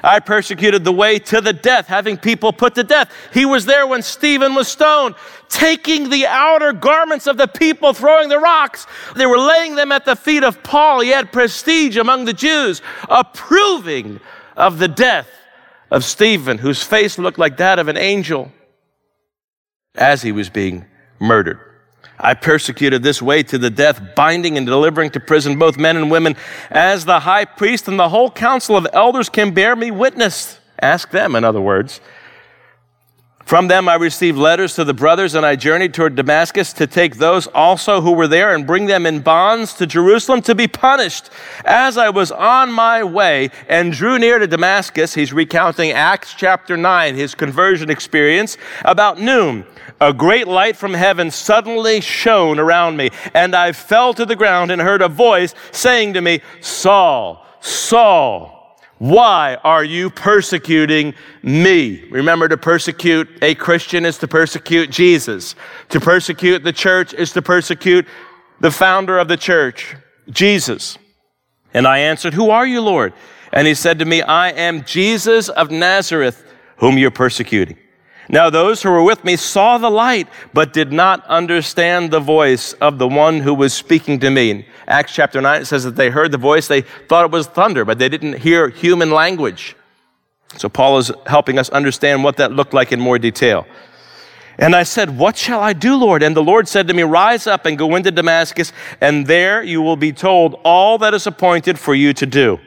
[0.04, 3.10] I persecuted the way to the death, having people put to death.
[3.32, 5.14] He was there when Stephen was stoned,
[5.48, 8.86] taking the outer garments of the people, throwing the rocks.
[9.16, 11.00] They were laying them at the feet of Paul.
[11.00, 14.20] He had prestige among the Jews, approving
[14.56, 15.28] of the death
[15.90, 18.52] of Stephen, whose face looked like that of an angel
[19.94, 20.84] as he was being
[21.18, 21.73] murdered.
[22.18, 26.10] I persecuted this way to the death, binding and delivering to prison both men and
[26.10, 26.36] women,
[26.70, 30.58] as the high priest and the whole council of elders can bear me witness.
[30.80, 32.00] Ask them, in other words.
[33.44, 37.16] From them I received letters to the brothers, and I journeyed toward Damascus to take
[37.16, 41.28] those also who were there and bring them in bonds to Jerusalem to be punished.
[41.66, 46.74] As I was on my way and drew near to Damascus, he's recounting Acts chapter
[46.74, 49.66] 9, his conversion experience, about noon.
[50.00, 54.70] A great light from heaven suddenly shone around me, and I fell to the ground
[54.70, 58.53] and heard a voice saying to me, Saul, Saul,
[59.04, 61.12] why are you persecuting
[61.42, 62.08] me?
[62.08, 65.54] Remember, to persecute a Christian is to persecute Jesus.
[65.90, 68.06] To persecute the church is to persecute
[68.60, 69.94] the founder of the church,
[70.30, 70.96] Jesus.
[71.74, 73.12] And I answered, Who are you, Lord?
[73.52, 76.42] And he said to me, I am Jesus of Nazareth,
[76.78, 77.76] whom you're persecuting.
[78.28, 82.72] Now, those who were with me saw the light, but did not understand the voice
[82.74, 84.66] of the one who was speaking to me.
[84.86, 87.84] Acts chapter 9, it says that they heard the voice, they thought it was thunder,
[87.84, 89.76] but they didn't hear human language.
[90.56, 93.66] So, Paul is helping us understand what that looked like in more detail.
[94.58, 96.22] And I said, What shall I do, Lord?
[96.22, 99.82] And the Lord said to me, Rise up and go into Damascus, and there you
[99.82, 102.60] will be told all that is appointed for you to do.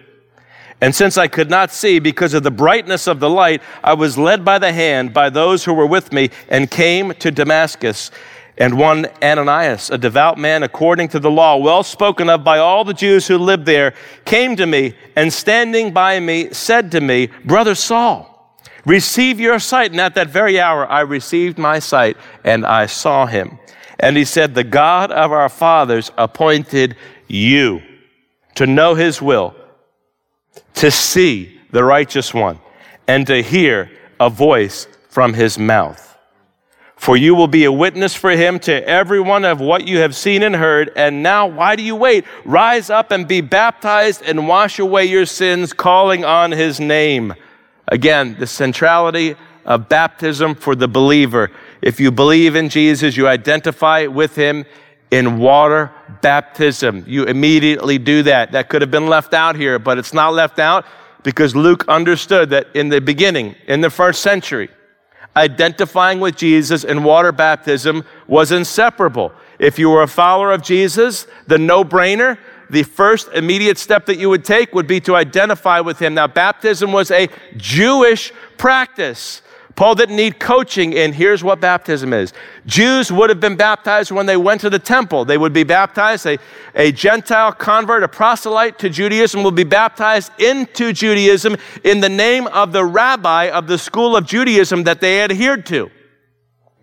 [0.80, 4.18] And since I could not see because of the brightness of the light, I was
[4.18, 8.12] led by the hand by those who were with me and came to Damascus.
[8.60, 12.84] And one Ananias, a devout man according to the law, well spoken of by all
[12.84, 13.94] the Jews who lived there,
[14.26, 19.92] came to me and standing by me said to me, Brother Saul, receive your sight.
[19.92, 23.60] And at that very hour I received my sight and I saw him.
[24.00, 26.96] And he said, The God of our fathers appointed
[27.28, 27.82] you
[28.56, 29.56] to know his will
[30.78, 32.60] to see the righteous one
[33.08, 36.04] and to hear a voice from his mouth.
[36.96, 40.42] For you will be a witness for him to everyone of what you have seen
[40.42, 40.92] and heard.
[40.96, 42.26] And now, why do you wait?
[42.44, 47.36] Rise up and be baptized and wash away your sins, calling on his name.
[47.88, 51.52] Again, the centrality of baptism for the believer.
[51.82, 54.66] If you believe in Jesus, you identify with him
[55.12, 55.92] in water
[56.22, 57.04] baptism.
[57.08, 58.52] You immediately do that.
[58.52, 60.86] That could have been left out here, but it's not left out
[61.24, 64.70] because Luke understood that in the beginning, in the first century,
[65.36, 69.32] identifying with Jesus in water baptism was inseparable.
[69.60, 72.38] If you were a follower of Jesus, the no brainer,
[72.70, 76.14] the first immediate step that you would take would be to identify with him.
[76.14, 79.42] Now, baptism was a Jewish practice.
[79.78, 82.34] Paul didn't need coaching and here's what baptism is.
[82.66, 85.24] Jews would have been baptized when they went to the temple.
[85.24, 86.26] They would be baptized.
[86.26, 86.40] A,
[86.74, 92.48] a Gentile convert, a proselyte to Judaism, will be baptized into Judaism in the name
[92.48, 95.92] of the rabbi of the school of Judaism that they adhered to.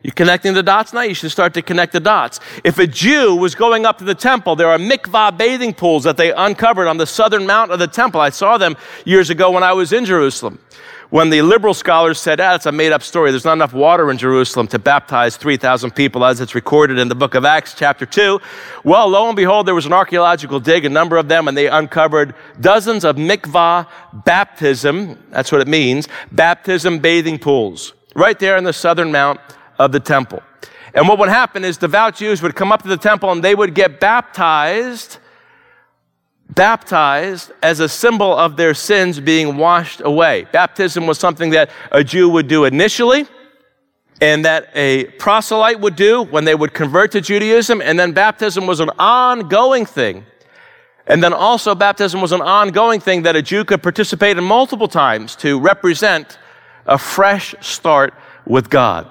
[0.04, 1.00] You connecting the dots now?
[1.00, 2.38] You should start to connect the dots.
[2.62, 6.16] If a Jew was going up to the temple, there are mikvah bathing pools that
[6.16, 8.20] they uncovered on the southern mount of the temple.
[8.20, 10.60] I saw them years ago when I was in Jerusalem
[11.10, 13.30] when the liberal scholars said, ah, it's a made up story.
[13.30, 17.14] There's not enough water in Jerusalem to baptize 3,000 people as it's recorded in the
[17.14, 18.40] book of Acts, chapter 2.
[18.84, 21.68] Well, lo and behold, there was an archaeological dig, a number of them, and they
[21.68, 25.18] uncovered dozens of mikvah baptism.
[25.30, 26.08] That's what it means.
[26.32, 29.40] Baptism bathing pools right there in the southern mount
[29.78, 30.42] of the temple.
[30.94, 33.54] And what would happen is devout Jews would come up to the temple and they
[33.54, 35.18] would get baptized
[36.54, 40.46] baptized as a symbol of their sins being washed away.
[40.52, 43.26] Baptism was something that a Jew would do initially
[44.20, 48.66] and that a proselyte would do when they would convert to Judaism, and then baptism
[48.66, 50.24] was an ongoing thing.
[51.06, 54.88] And then also, baptism was an ongoing thing that a Jew could participate in multiple
[54.88, 56.38] times to represent
[56.86, 58.14] a fresh start
[58.46, 59.10] with God.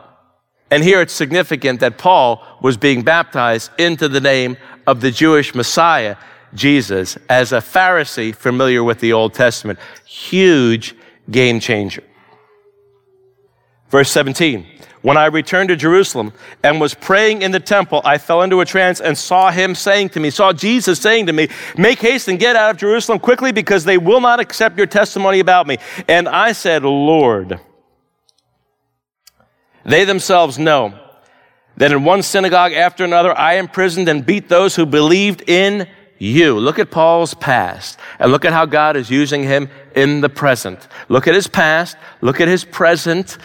[0.72, 5.54] And here it's significant that Paul was being baptized into the name of the Jewish
[5.54, 6.16] Messiah
[6.54, 9.80] Jesus as a Pharisee familiar with the Old Testament.
[10.06, 10.96] Huge
[11.30, 12.04] game changer.
[13.90, 14.66] Verse 17.
[15.04, 16.32] When I returned to Jerusalem
[16.64, 20.10] and was praying in the temple, I fell into a trance and saw him saying
[20.10, 23.52] to me, saw Jesus saying to me, Make haste and get out of Jerusalem quickly
[23.52, 25.78] because they will not accept your testimony about me.
[26.08, 27.60] And I said, Lord,
[29.84, 30.98] they themselves know
[31.76, 35.88] that in one synagogue after another I imprisoned and beat those who believed in
[36.24, 36.58] you.
[36.58, 40.88] Look at Paul's past and look at how God is using him in the present.
[41.10, 43.38] Look at his past, look at his present.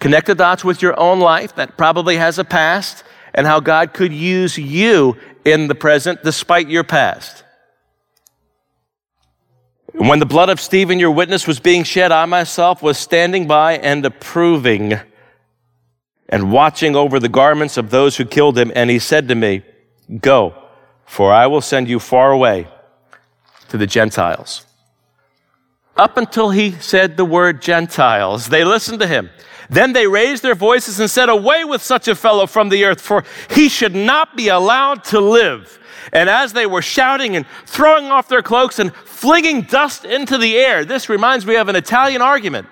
[0.00, 3.04] Connect the dots with your own life that probably has a past
[3.34, 7.44] and how God could use you in the present despite your past.
[9.92, 13.78] When the blood of Stephen, your witness, was being shed, I myself was standing by
[13.78, 14.98] and approving
[16.28, 18.72] and watching over the garments of those who killed him.
[18.74, 19.62] And he said to me,
[20.20, 20.63] Go,
[21.06, 22.68] for I will send you far away
[23.68, 24.66] to the Gentiles.
[25.96, 29.30] Up until he said the word Gentiles, they listened to him.
[29.70, 33.00] Then they raised their voices and said, Away with such a fellow from the earth,
[33.00, 35.78] for he should not be allowed to live.
[36.12, 40.56] And as they were shouting and throwing off their cloaks and flinging dust into the
[40.56, 42.68] air, this reminds me of an Italian argument.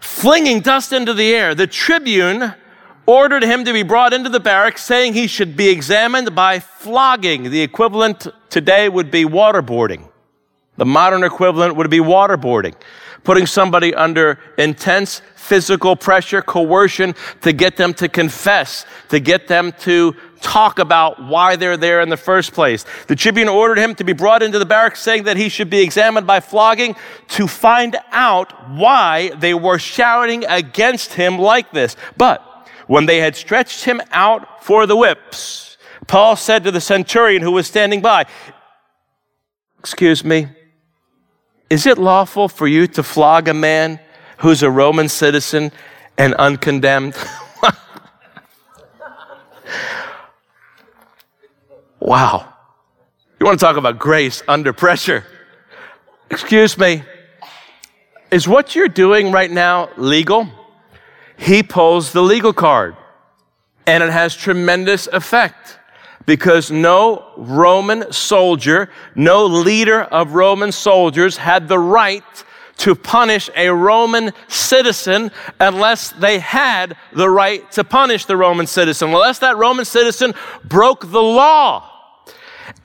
[0.00, 2.54] flinging dust into the air, the tribune
[3.10, 7.50] ordered him to be brought into the barracks, saying he should be examined by flogging.
[7.50, 10.08] The equivalent today would be waterboarding.
[10.76, 12.74] The modern equivalent would be waterboarding
[13.24, 19.72] putting somebody under intense physical pressure, coercion to get them to confess, to get them
[19.80, 22.84] to talk about why they're there in the first place.
[23.08, 25.80] The tribune ordered him to be brought into the barracks, saying that he should be
[25.80, 26.96] examined by flogging
[27.28, 31.96] to find out why they were shouting against him like this.
[32.16, 32.49] But
[32.90, 35.78] when they had stretched him out for the whips,
[36.08, 38.26] Paul said to the centurion who was standing by,
[39.78, 40.48] Excuse me,
[41.70, 44.00] is it lawful for you to flog a man
[44.38, 45.70] who's a Roman citizen
[46.18, 47.14] and uncondemned?
[52.00, 52.52] wow.
[53.38, 55.24] You want to talk about grace under pressure?
[56.28, 57.04] Excuse me.
[58.32, 60.48] Is what you're doing right now legal?
[61.40, 62.96] He pulls the legal card,
[63.86, 65.78] and it has tremendous effect
[66.26, 72.22] because no Roman soldier, no leader of Roman soldiers had the right
[72.76, 79.08] to punish a Roman citizen unless they had the right to punish the Roman citizen,
[79.08, 81.90] unless that Roman citizen broke the law.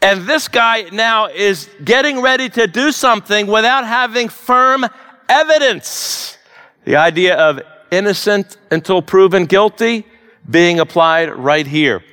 [0.01, 4.85] And this guy now is getting ready to do something without having firm
[5.27, 6.37] evidence.
[6.85, 7.59] The idea of
[7.91, 10.05] innocent until proven guilty
[10.49, 12.03] being applied right here.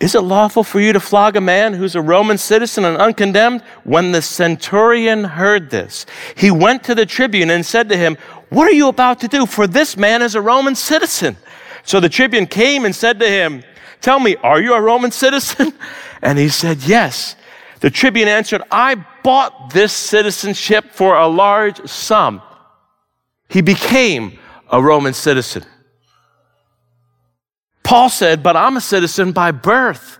[0.00, 3.62] Is it lawful for you to flog a man who's a Roman citizen and uncondemned?
[3.84, 8.16] When the centurion heard this, he went to the tribune and said to him,
[8.48, 9.44] What are you about to do?
[9.44, 11.36] For this man is a Roman citizen.
[11.84, 13.62] So the tribune came and said to him,
[14.00, 15.72] Tell me, are you a Roman citizen?
[16.22, 17.34] And he said, Yes.
[17.80, 22.42] The tribune answered, I bought this citizenship for a large sum.
[23.50, 24.38] He became
[24.70, 25.64] a Roman citizen.
[27.82, 30.18] Paul said, But I'm a citizen by birth.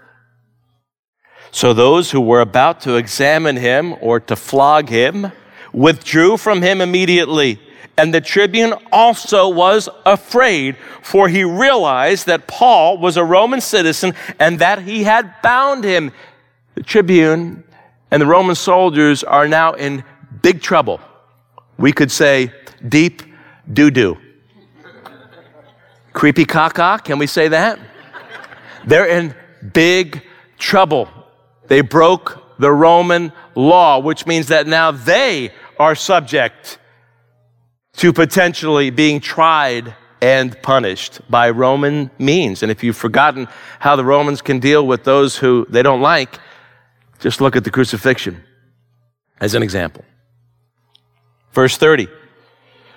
[1.52, 5.30] So those who were about to examine him or to flog him
[5.72, 7.60] withdrew from him immediately.
[7.96, 14.14] And the tribune also was afraid, for he realized that Paul was a Roman citizen
[14.40, 16.10] and that he had bound him.
[16.74, 17.62] The tribune
[18.10, 20.02] and the Roman soldiers are now in
[20.42, 21.00] big trouble.
[21.80, 22.52] We could say
[22.86, 23.22] deep
[23.72, 24.18] doo doo.
[26.12, 27.78] Creepy caca, can we say that?
[28.84, 29.34] They're in
[29.72, 30.22] big
[30.58, 31.08] trouble.
[31.68, 36.78] They broke the Roman law, which means that now they are subject
[37.96, 42.62] to potentially being tried and punished by Roman means.
[42.62, 46.38] And if you've forgotten how the Romans can deal with those who they don't like,
[47.20, 48.44] just look at the crucifixion
[49.40, 50.04] as an example.
[51.52, 52.08] Verse 30.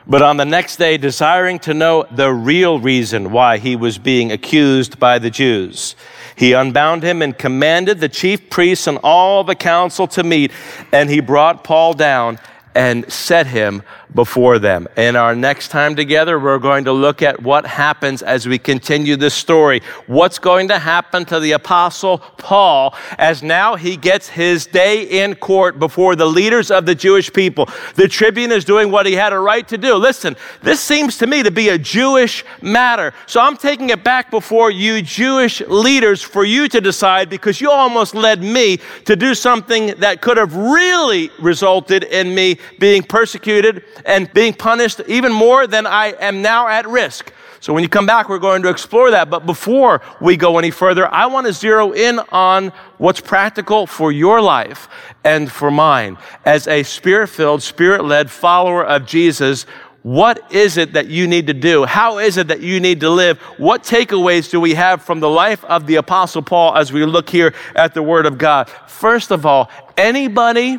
[0.06, 4.32] But on the next day, desiring to know the real reason why he was being
[4.32, 5.95] accused by the Jews,
[6.36, 10.51] he unbound him and commanded the chief priests and all the council to meet,
[10.91, 12.38] and he brought Paul down
[12.76, 13.84] and set him
[14.16, 14.88] before them.
[14.97, 19.16] In our next time together, we're going to look at what happens as we continue
[19.16, 19.82] this story.
[20.07, 25.36] What's going to happen to the apostle Paul as now he gets his day in
[25.36, 27.68] court before the leaders of the Jewish people.
[27.95, 29.95] The tribune is doing what he had a right to do.
[29.95, 33.14] Listen, this seems to me to be a Jewish matter.
[33.26, 37.72] So I'm taking it back before you Jewish leaders for you to decide because you
[37.72, 43.84] almost led me to do something that could have really resulted in me being persecuted
[44.06, 47.32] and being punished even more than I am now at risk.
[47.60, 49.30] So when you come back, we're going to explore that.
[49.30, 54.12] But before we go any further, I want to zero in on what's practical for
[54.12, 54.89] your life
[55.24, 56.18] and for mine.
[56.43, 59.66] As a spirit filled, spirit led follower of Jesus,
[60.04, 61.86] What is it that you need to do?
[61.86, 63.39] How is it that you need to live?
[63.58, 67.30] What takeaways do we have from the life of the Apostle Paul as we look
[67.30, 68.70] here at the Word of God?
[68.86, 70.78] First of all, anybody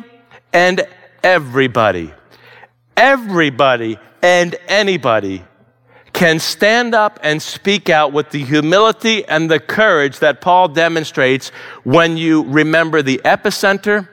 [0.53, 0.85] and
[1.23, 2.13] everybody,
[2.97, 5.43] everybody and anybody
[6.13, 11.49] can stand up and speak out with the humility and the courage that Paul demonstrates
[11.83, 14.07] when you remember the epicenter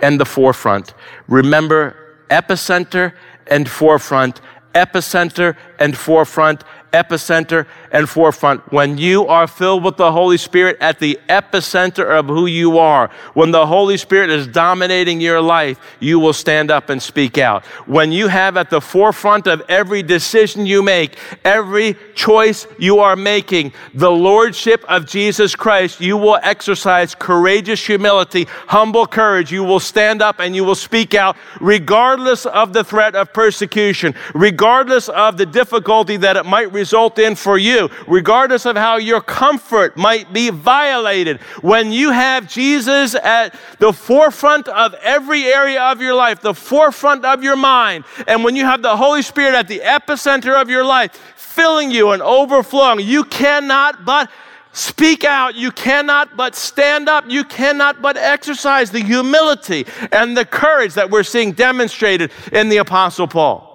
[0.00, 0.94] and the forefront.
[1.28, 3.14] Remember epicenter
[3.46, 4.40] and forefront,
[4.74, 8.72] epicenter and forefront, epicenter and forefront.
[8.72, 13.10] When you are filled with the Holy Spirit at the epicenter of who you are,
[13.34, 17.64] when the Holy Spirit is dominating your life, you will stand up and speak out.
[17.86, 23.16] When you have at the forefront of every decision you make, every choice you are
[23.16, 29.50] making, the Lordship of Jesus Christ, you will exercise courageous humility, humble courage.
[29.52, 34.14] You will stand up and you will speak out regardless of the threat of persecution,
[34.34, 39.20] regardless of the difficulty that it might result in for you, regardless of how your
[39.20, 41.40] comfort might be violated.
[41.62, 47.24] When you have Jesus at the forefront of every area of your life, the forefront
[47.24, 50.84] of your mind, and when you have the Holy Spirit at the epicenter of your
[50.84, 54.28] life, filling you and overflowing, you cannot but
[54.72, 55.54] speak out.
[55.54, 57.24] You cannot but stand up.
[57.28, 62.78] You cannot but exercise the humility and the courage that we're seeing demonstrated in the
[62.78, 63.71] Apostle Paul.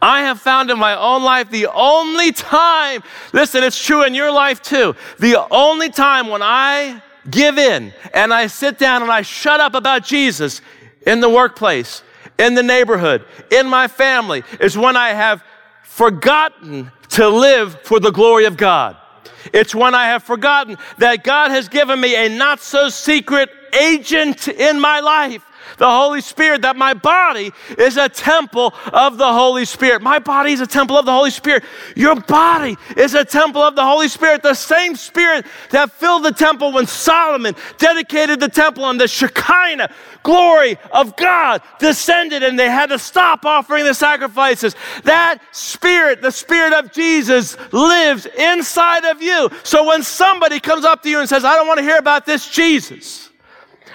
[0.00, 3.02] I have found in my own life the only time,
[3.32, 8.32] listen, it's true in your life too, the only time when I give in and
[8.32, 10.60] I sit down and I shut up about Jesus
[11.06, 12.02] in the workplace,
[12.38, 15.42] in the neighborhood, in my family, is when I have
[15.82, 18.96] forgotten to live for the glory of God.
[19.52, 24.48] It's when I have forgotten that God has given me a not so secret agent
[24.48, 25.44] in my life
[25.78, 30.02] the Holy Spirit, that my body is a temple of the Holy Spirit.
[30.02, 31.64] My body is a temple of the Holy Spirit.
[31.96, 34.42] Your body is a temple of the Holy Spirit.
[34.42, 39.90] The same Spirit that filled the temple when Solomon dedicated the temple and the Shekinah
[40.22, 44.76] glory of God descended and they had to stop offering the sacrifices.
[45.04, 49.50] That Spirit, the Spirit of Jesus, lives inside of you.
[49.62, 52.26] So when somebody comes up to you and says, I don't want to hear about
[52.26, 53.29] this Jesus,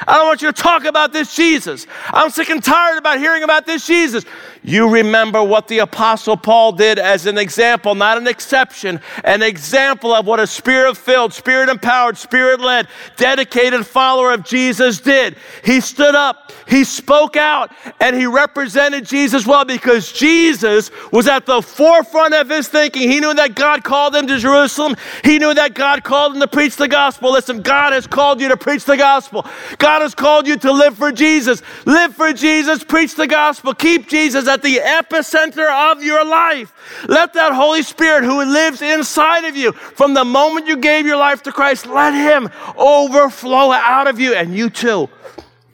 [0.08, 1.88] I don't want you to talk about this Jesus.
[2.08, 4.26] I'm sick and tired about hearing about this Jesus.
[4.66, 10.12] You remember what the Apostle Paul did as an example, not an exception, an example
[10.12, 15.36] of what a spirit filled, spirit empowered, spirit led, dedicated follower of Jesus did.
[15.64, 21.46] He stood up, he spoke out, and he represented Jesus well because Jesus was at
[21.46, 23.08] the forefront of his thinking.
[23.08, 26.48] He knew that God called him to Jerusalem, he knew that God called him to
[26.48, 27.32] preach the gospel.
[27.32, 29.46] Listen, God has called you to preach the gospel,
[29.78, 31.62] God has called you to live for Jesus.
[31.86, 36.74] Live for Jesus, preach the gospel, keep Jesus at the epicenter of your life.
[37.10, 41.18] Let that Holy Spirit who lives inside of you from the moment you gave your
[41.18, 45.10] life to Christ, let Him overflow out of you, and you too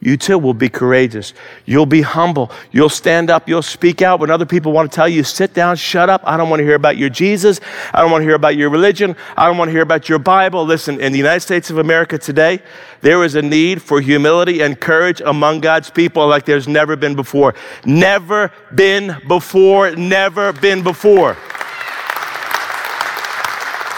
[0.04, 1.36] you too will be courageous.
[1.66, 2.52] You'll be humble.
[2.72, 3.48] You'll stand up.
[3.48, 6.22] You'll speak out when other people want to tell you, sit down, shut up.
[6.26, 7.60] I don't want to hear about your Jesus.
[7.94, 9.16] I don't want to hear about your religion.
[9.38, 10.66] I don't want to hear about your Bible.
[10.66, 12.64] Listen, in the United States of America today,
[13.02, 17.16] there is a need for humility and courage among God's people like there's never been
[17.16, 17.54] before.
[17.86, 19.96] Never been before.
[19.96, 21.38] Never been before.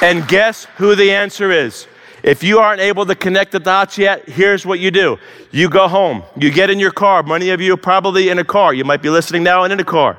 [0.02, 1.88] And guess who the answer is?
[2.24, 5.20] If you aren't able to connect the dots yet, here's what you do.
[5.52, 6.24] You go home.
[6.38, 7.22] You get in your car.
[7.22, 8.74] Many of you are probably in a car.
[8.74, 10.18] You might be listening now and in a car.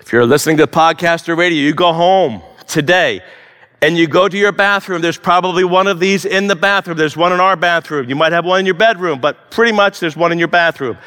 [0.00, 3.22] If you're listening to podcast or radio, you go home today
[3.82, 5.00] and you go to your bathroom.
[5.00, 6.96] There's probably one of these in the bathroom.
[6.96, 8.08] There's one in our bathroom.
[8.08, 10.98] You might have one in your bedroom, but pretty much there's one in your bathroom.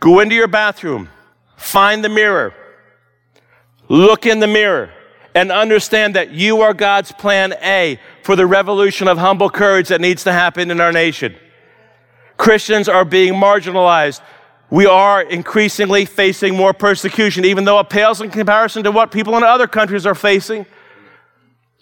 [0.00, 1.08] Go into your bathroom.
[1.56, 2.52] Find the mirror.
[3.88, 4.90] Look in the mirror
[5.36, 10.00] and understand that you are God's plan A for the revolution of humble courage that
[10.00, 11.36] needs to happen in our nation.
[12.38, 14.22] Christians are being marginalized.
[14.70, 19.36] We are increasingly facing more persecution, even though it pales in comparison to what people
[19.36, 20.64] in other countries are facing.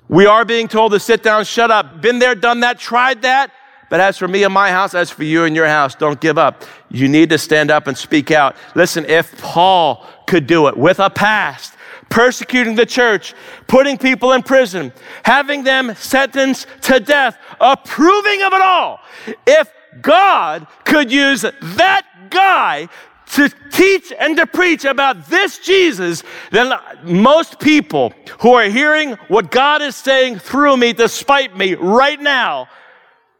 [0.08, 2.00] We are being told to sit down, shut up.
[2.00, 3.52] Been there, done that, tried that.
[3.88, 6.38] But as for me and my house, as for you and your house, don't give
[6.38, 6.64] up.
[6.90, 8.56] You need to stand up and speak out.
[8.74, 11.73] Listen, if Paul could do it with a past,
[12.14, 13.34] persecuting the church,
[13.66, 14.92] putting people in prison,
[15.24, 19.00] having them sentenced to death, approving of it all.
[19.44, 19.68] If
[20.00, 22.88] God could use that guy
[23.32, 29.50] to teach and to preach about this Jesus, then most people who are hearing what
[29.50, 32.68] God is saying through me, despite me right now,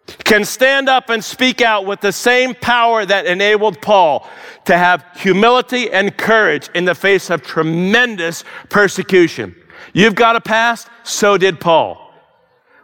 [0.07, 4.29] can stand up and speak out with the same power that enabled Paul
[4.67, 9.55] to have humility and courage in the face of tremendous persecution.
[9.93, 12.01] You've got a past, so did Paul.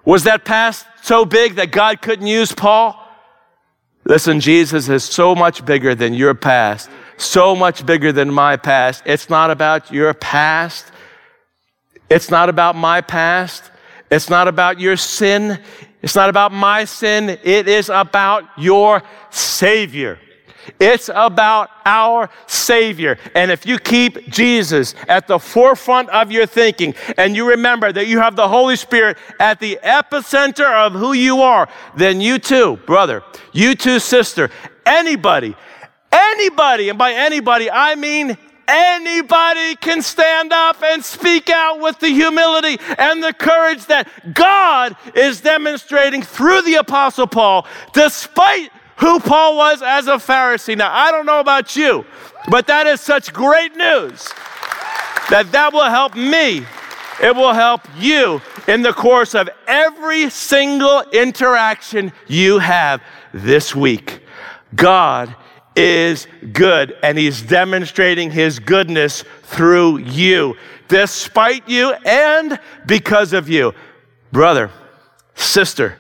[0.04, 2.96] Was that past so big that God couldn't use Paul?
[4.04, 9.02] Listen, Jesus is so much bigger than your past, so much bigger than my past.
[9.04, 10.90] It's not about your past.
[12.08, 13.70] It's not about my past.
[14.10, 15.60] It's not about your sin.
[16.02, 17.38] It's not about my sin.
[17.42, 20.18] It is about your Savior.
[20.78, 23.18] It's about our Savior.
[23.34, 28.06] And if you keep Jesus at the forefront of your thinking and you remember that
[28.06, 32.78] you have the Holy Spirit at the epicenter of who you are, then you too,
[32.86, 33.22] brother,
[33.52, 34.50] you too, sister,
[34.86, 35.56] anybody,
[36.12, 38.36] anybody, and by anybody, I mean
[38.70, 44.96] anybody can stand up and speak out with the humility and the courage that God
[45.14, 50.76] is demonstrating through the Apostle Paul, despite who Paul was as a Pharisee.
[50.76, 52.04] Now, I don't know about you,
[52.48, 54.28] but that is such great news
[55.30, 56.64] that that will help me.
[57.22, 63.02] It will help you in the course of every single interaction you have
[63.32, 64.22] this week.
[64.74, 65.34] God
[65.76, 70.56] is good, and He's demonstrating His goodness through you,
[70.88, 73.74] despite you and because of you.
[74.32, 74.70] Brother,
[75.34, 75.98] sister,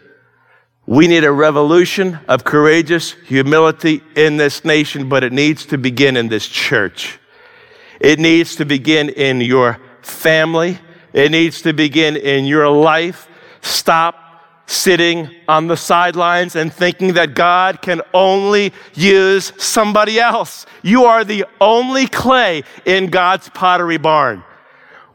[0.86, 6.16] we need a revolution of courageous humility in this nation, but it needs to begin
[6.16, 7.18] in this church.
[8.00, 10.78] It needs to begin in your family.
[11.12, 13.28] It needs to begin in your life.
[13.60, 14.19] Stop
[14.70, 20.64] sitting on the sidelines and thinking that God can only use somebody else.
[20.82, 24.44] You are the only clay in God's pottery barn.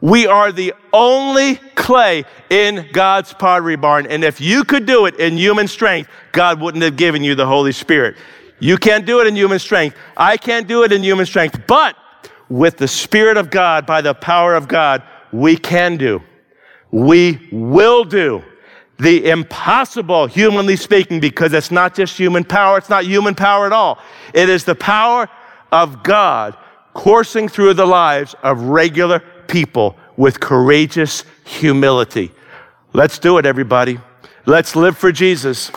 [0.02, 4.06] We are the only clay in God's pottery barn.
[4.06, 7.46] And if you could do it in human strength, God wouldn't have given you the
[7.46, 8.16] Holy Spirit.
[8.60, 9.96] You can't do it in human strength.
[10.18, 11.62] I can't do it in human strength.
[11.66, 11.96] But
[12.50, 15.02] with the Spirit of God, by the power of God,
[15.32, 16.22] we can do.
[16.90, 18.42] We will do
[18.98, 23.72] the impossible, humanly speaking, because it's not just human power, it's not human power at
[23.72, 23.98] all.
[24.32, 25.28] It is the power
[25.70, 26.56] of God
[26.94, 32.32] coursing through the lives of regular people with courageous humility.
[32.94, 33.98] Let's do it, everybody.
[34.46, 35.70] Let's live for Jesus,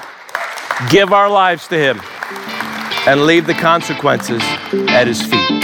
[0.90, 2.00] give our lives to Him,
[3.06, 4.42] and leave the consequences
[4.90, 5.59] at His feet.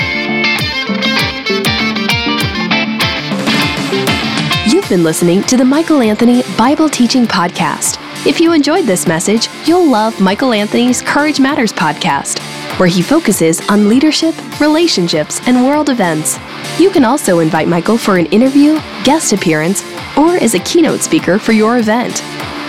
[4.86, 7.98] You've been listening to the Michael Anthony Bible Teaching Podcast.
[8.28, 12.38] If you enjoyed this message, you'll love Michael Anthony's Courage Matters podcast,
[12.78, 16.38] where he focuses on leadership, relationships, and world events.
[16.78, 19.84] You can also invite Michael for an interview, guest appearance,
[20.16, 22.18] or as a keynote speaker for your event.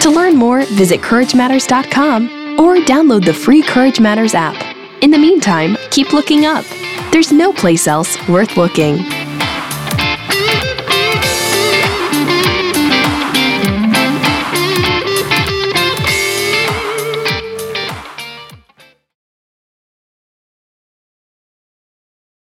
[0.00, 4.56] To learn more, visit CourageMatters.com or download the free Courage Matters app.
[5.02, 6.64] In the meantime, keep looking up.
[7.12, 9.04] There's no place else worth looking.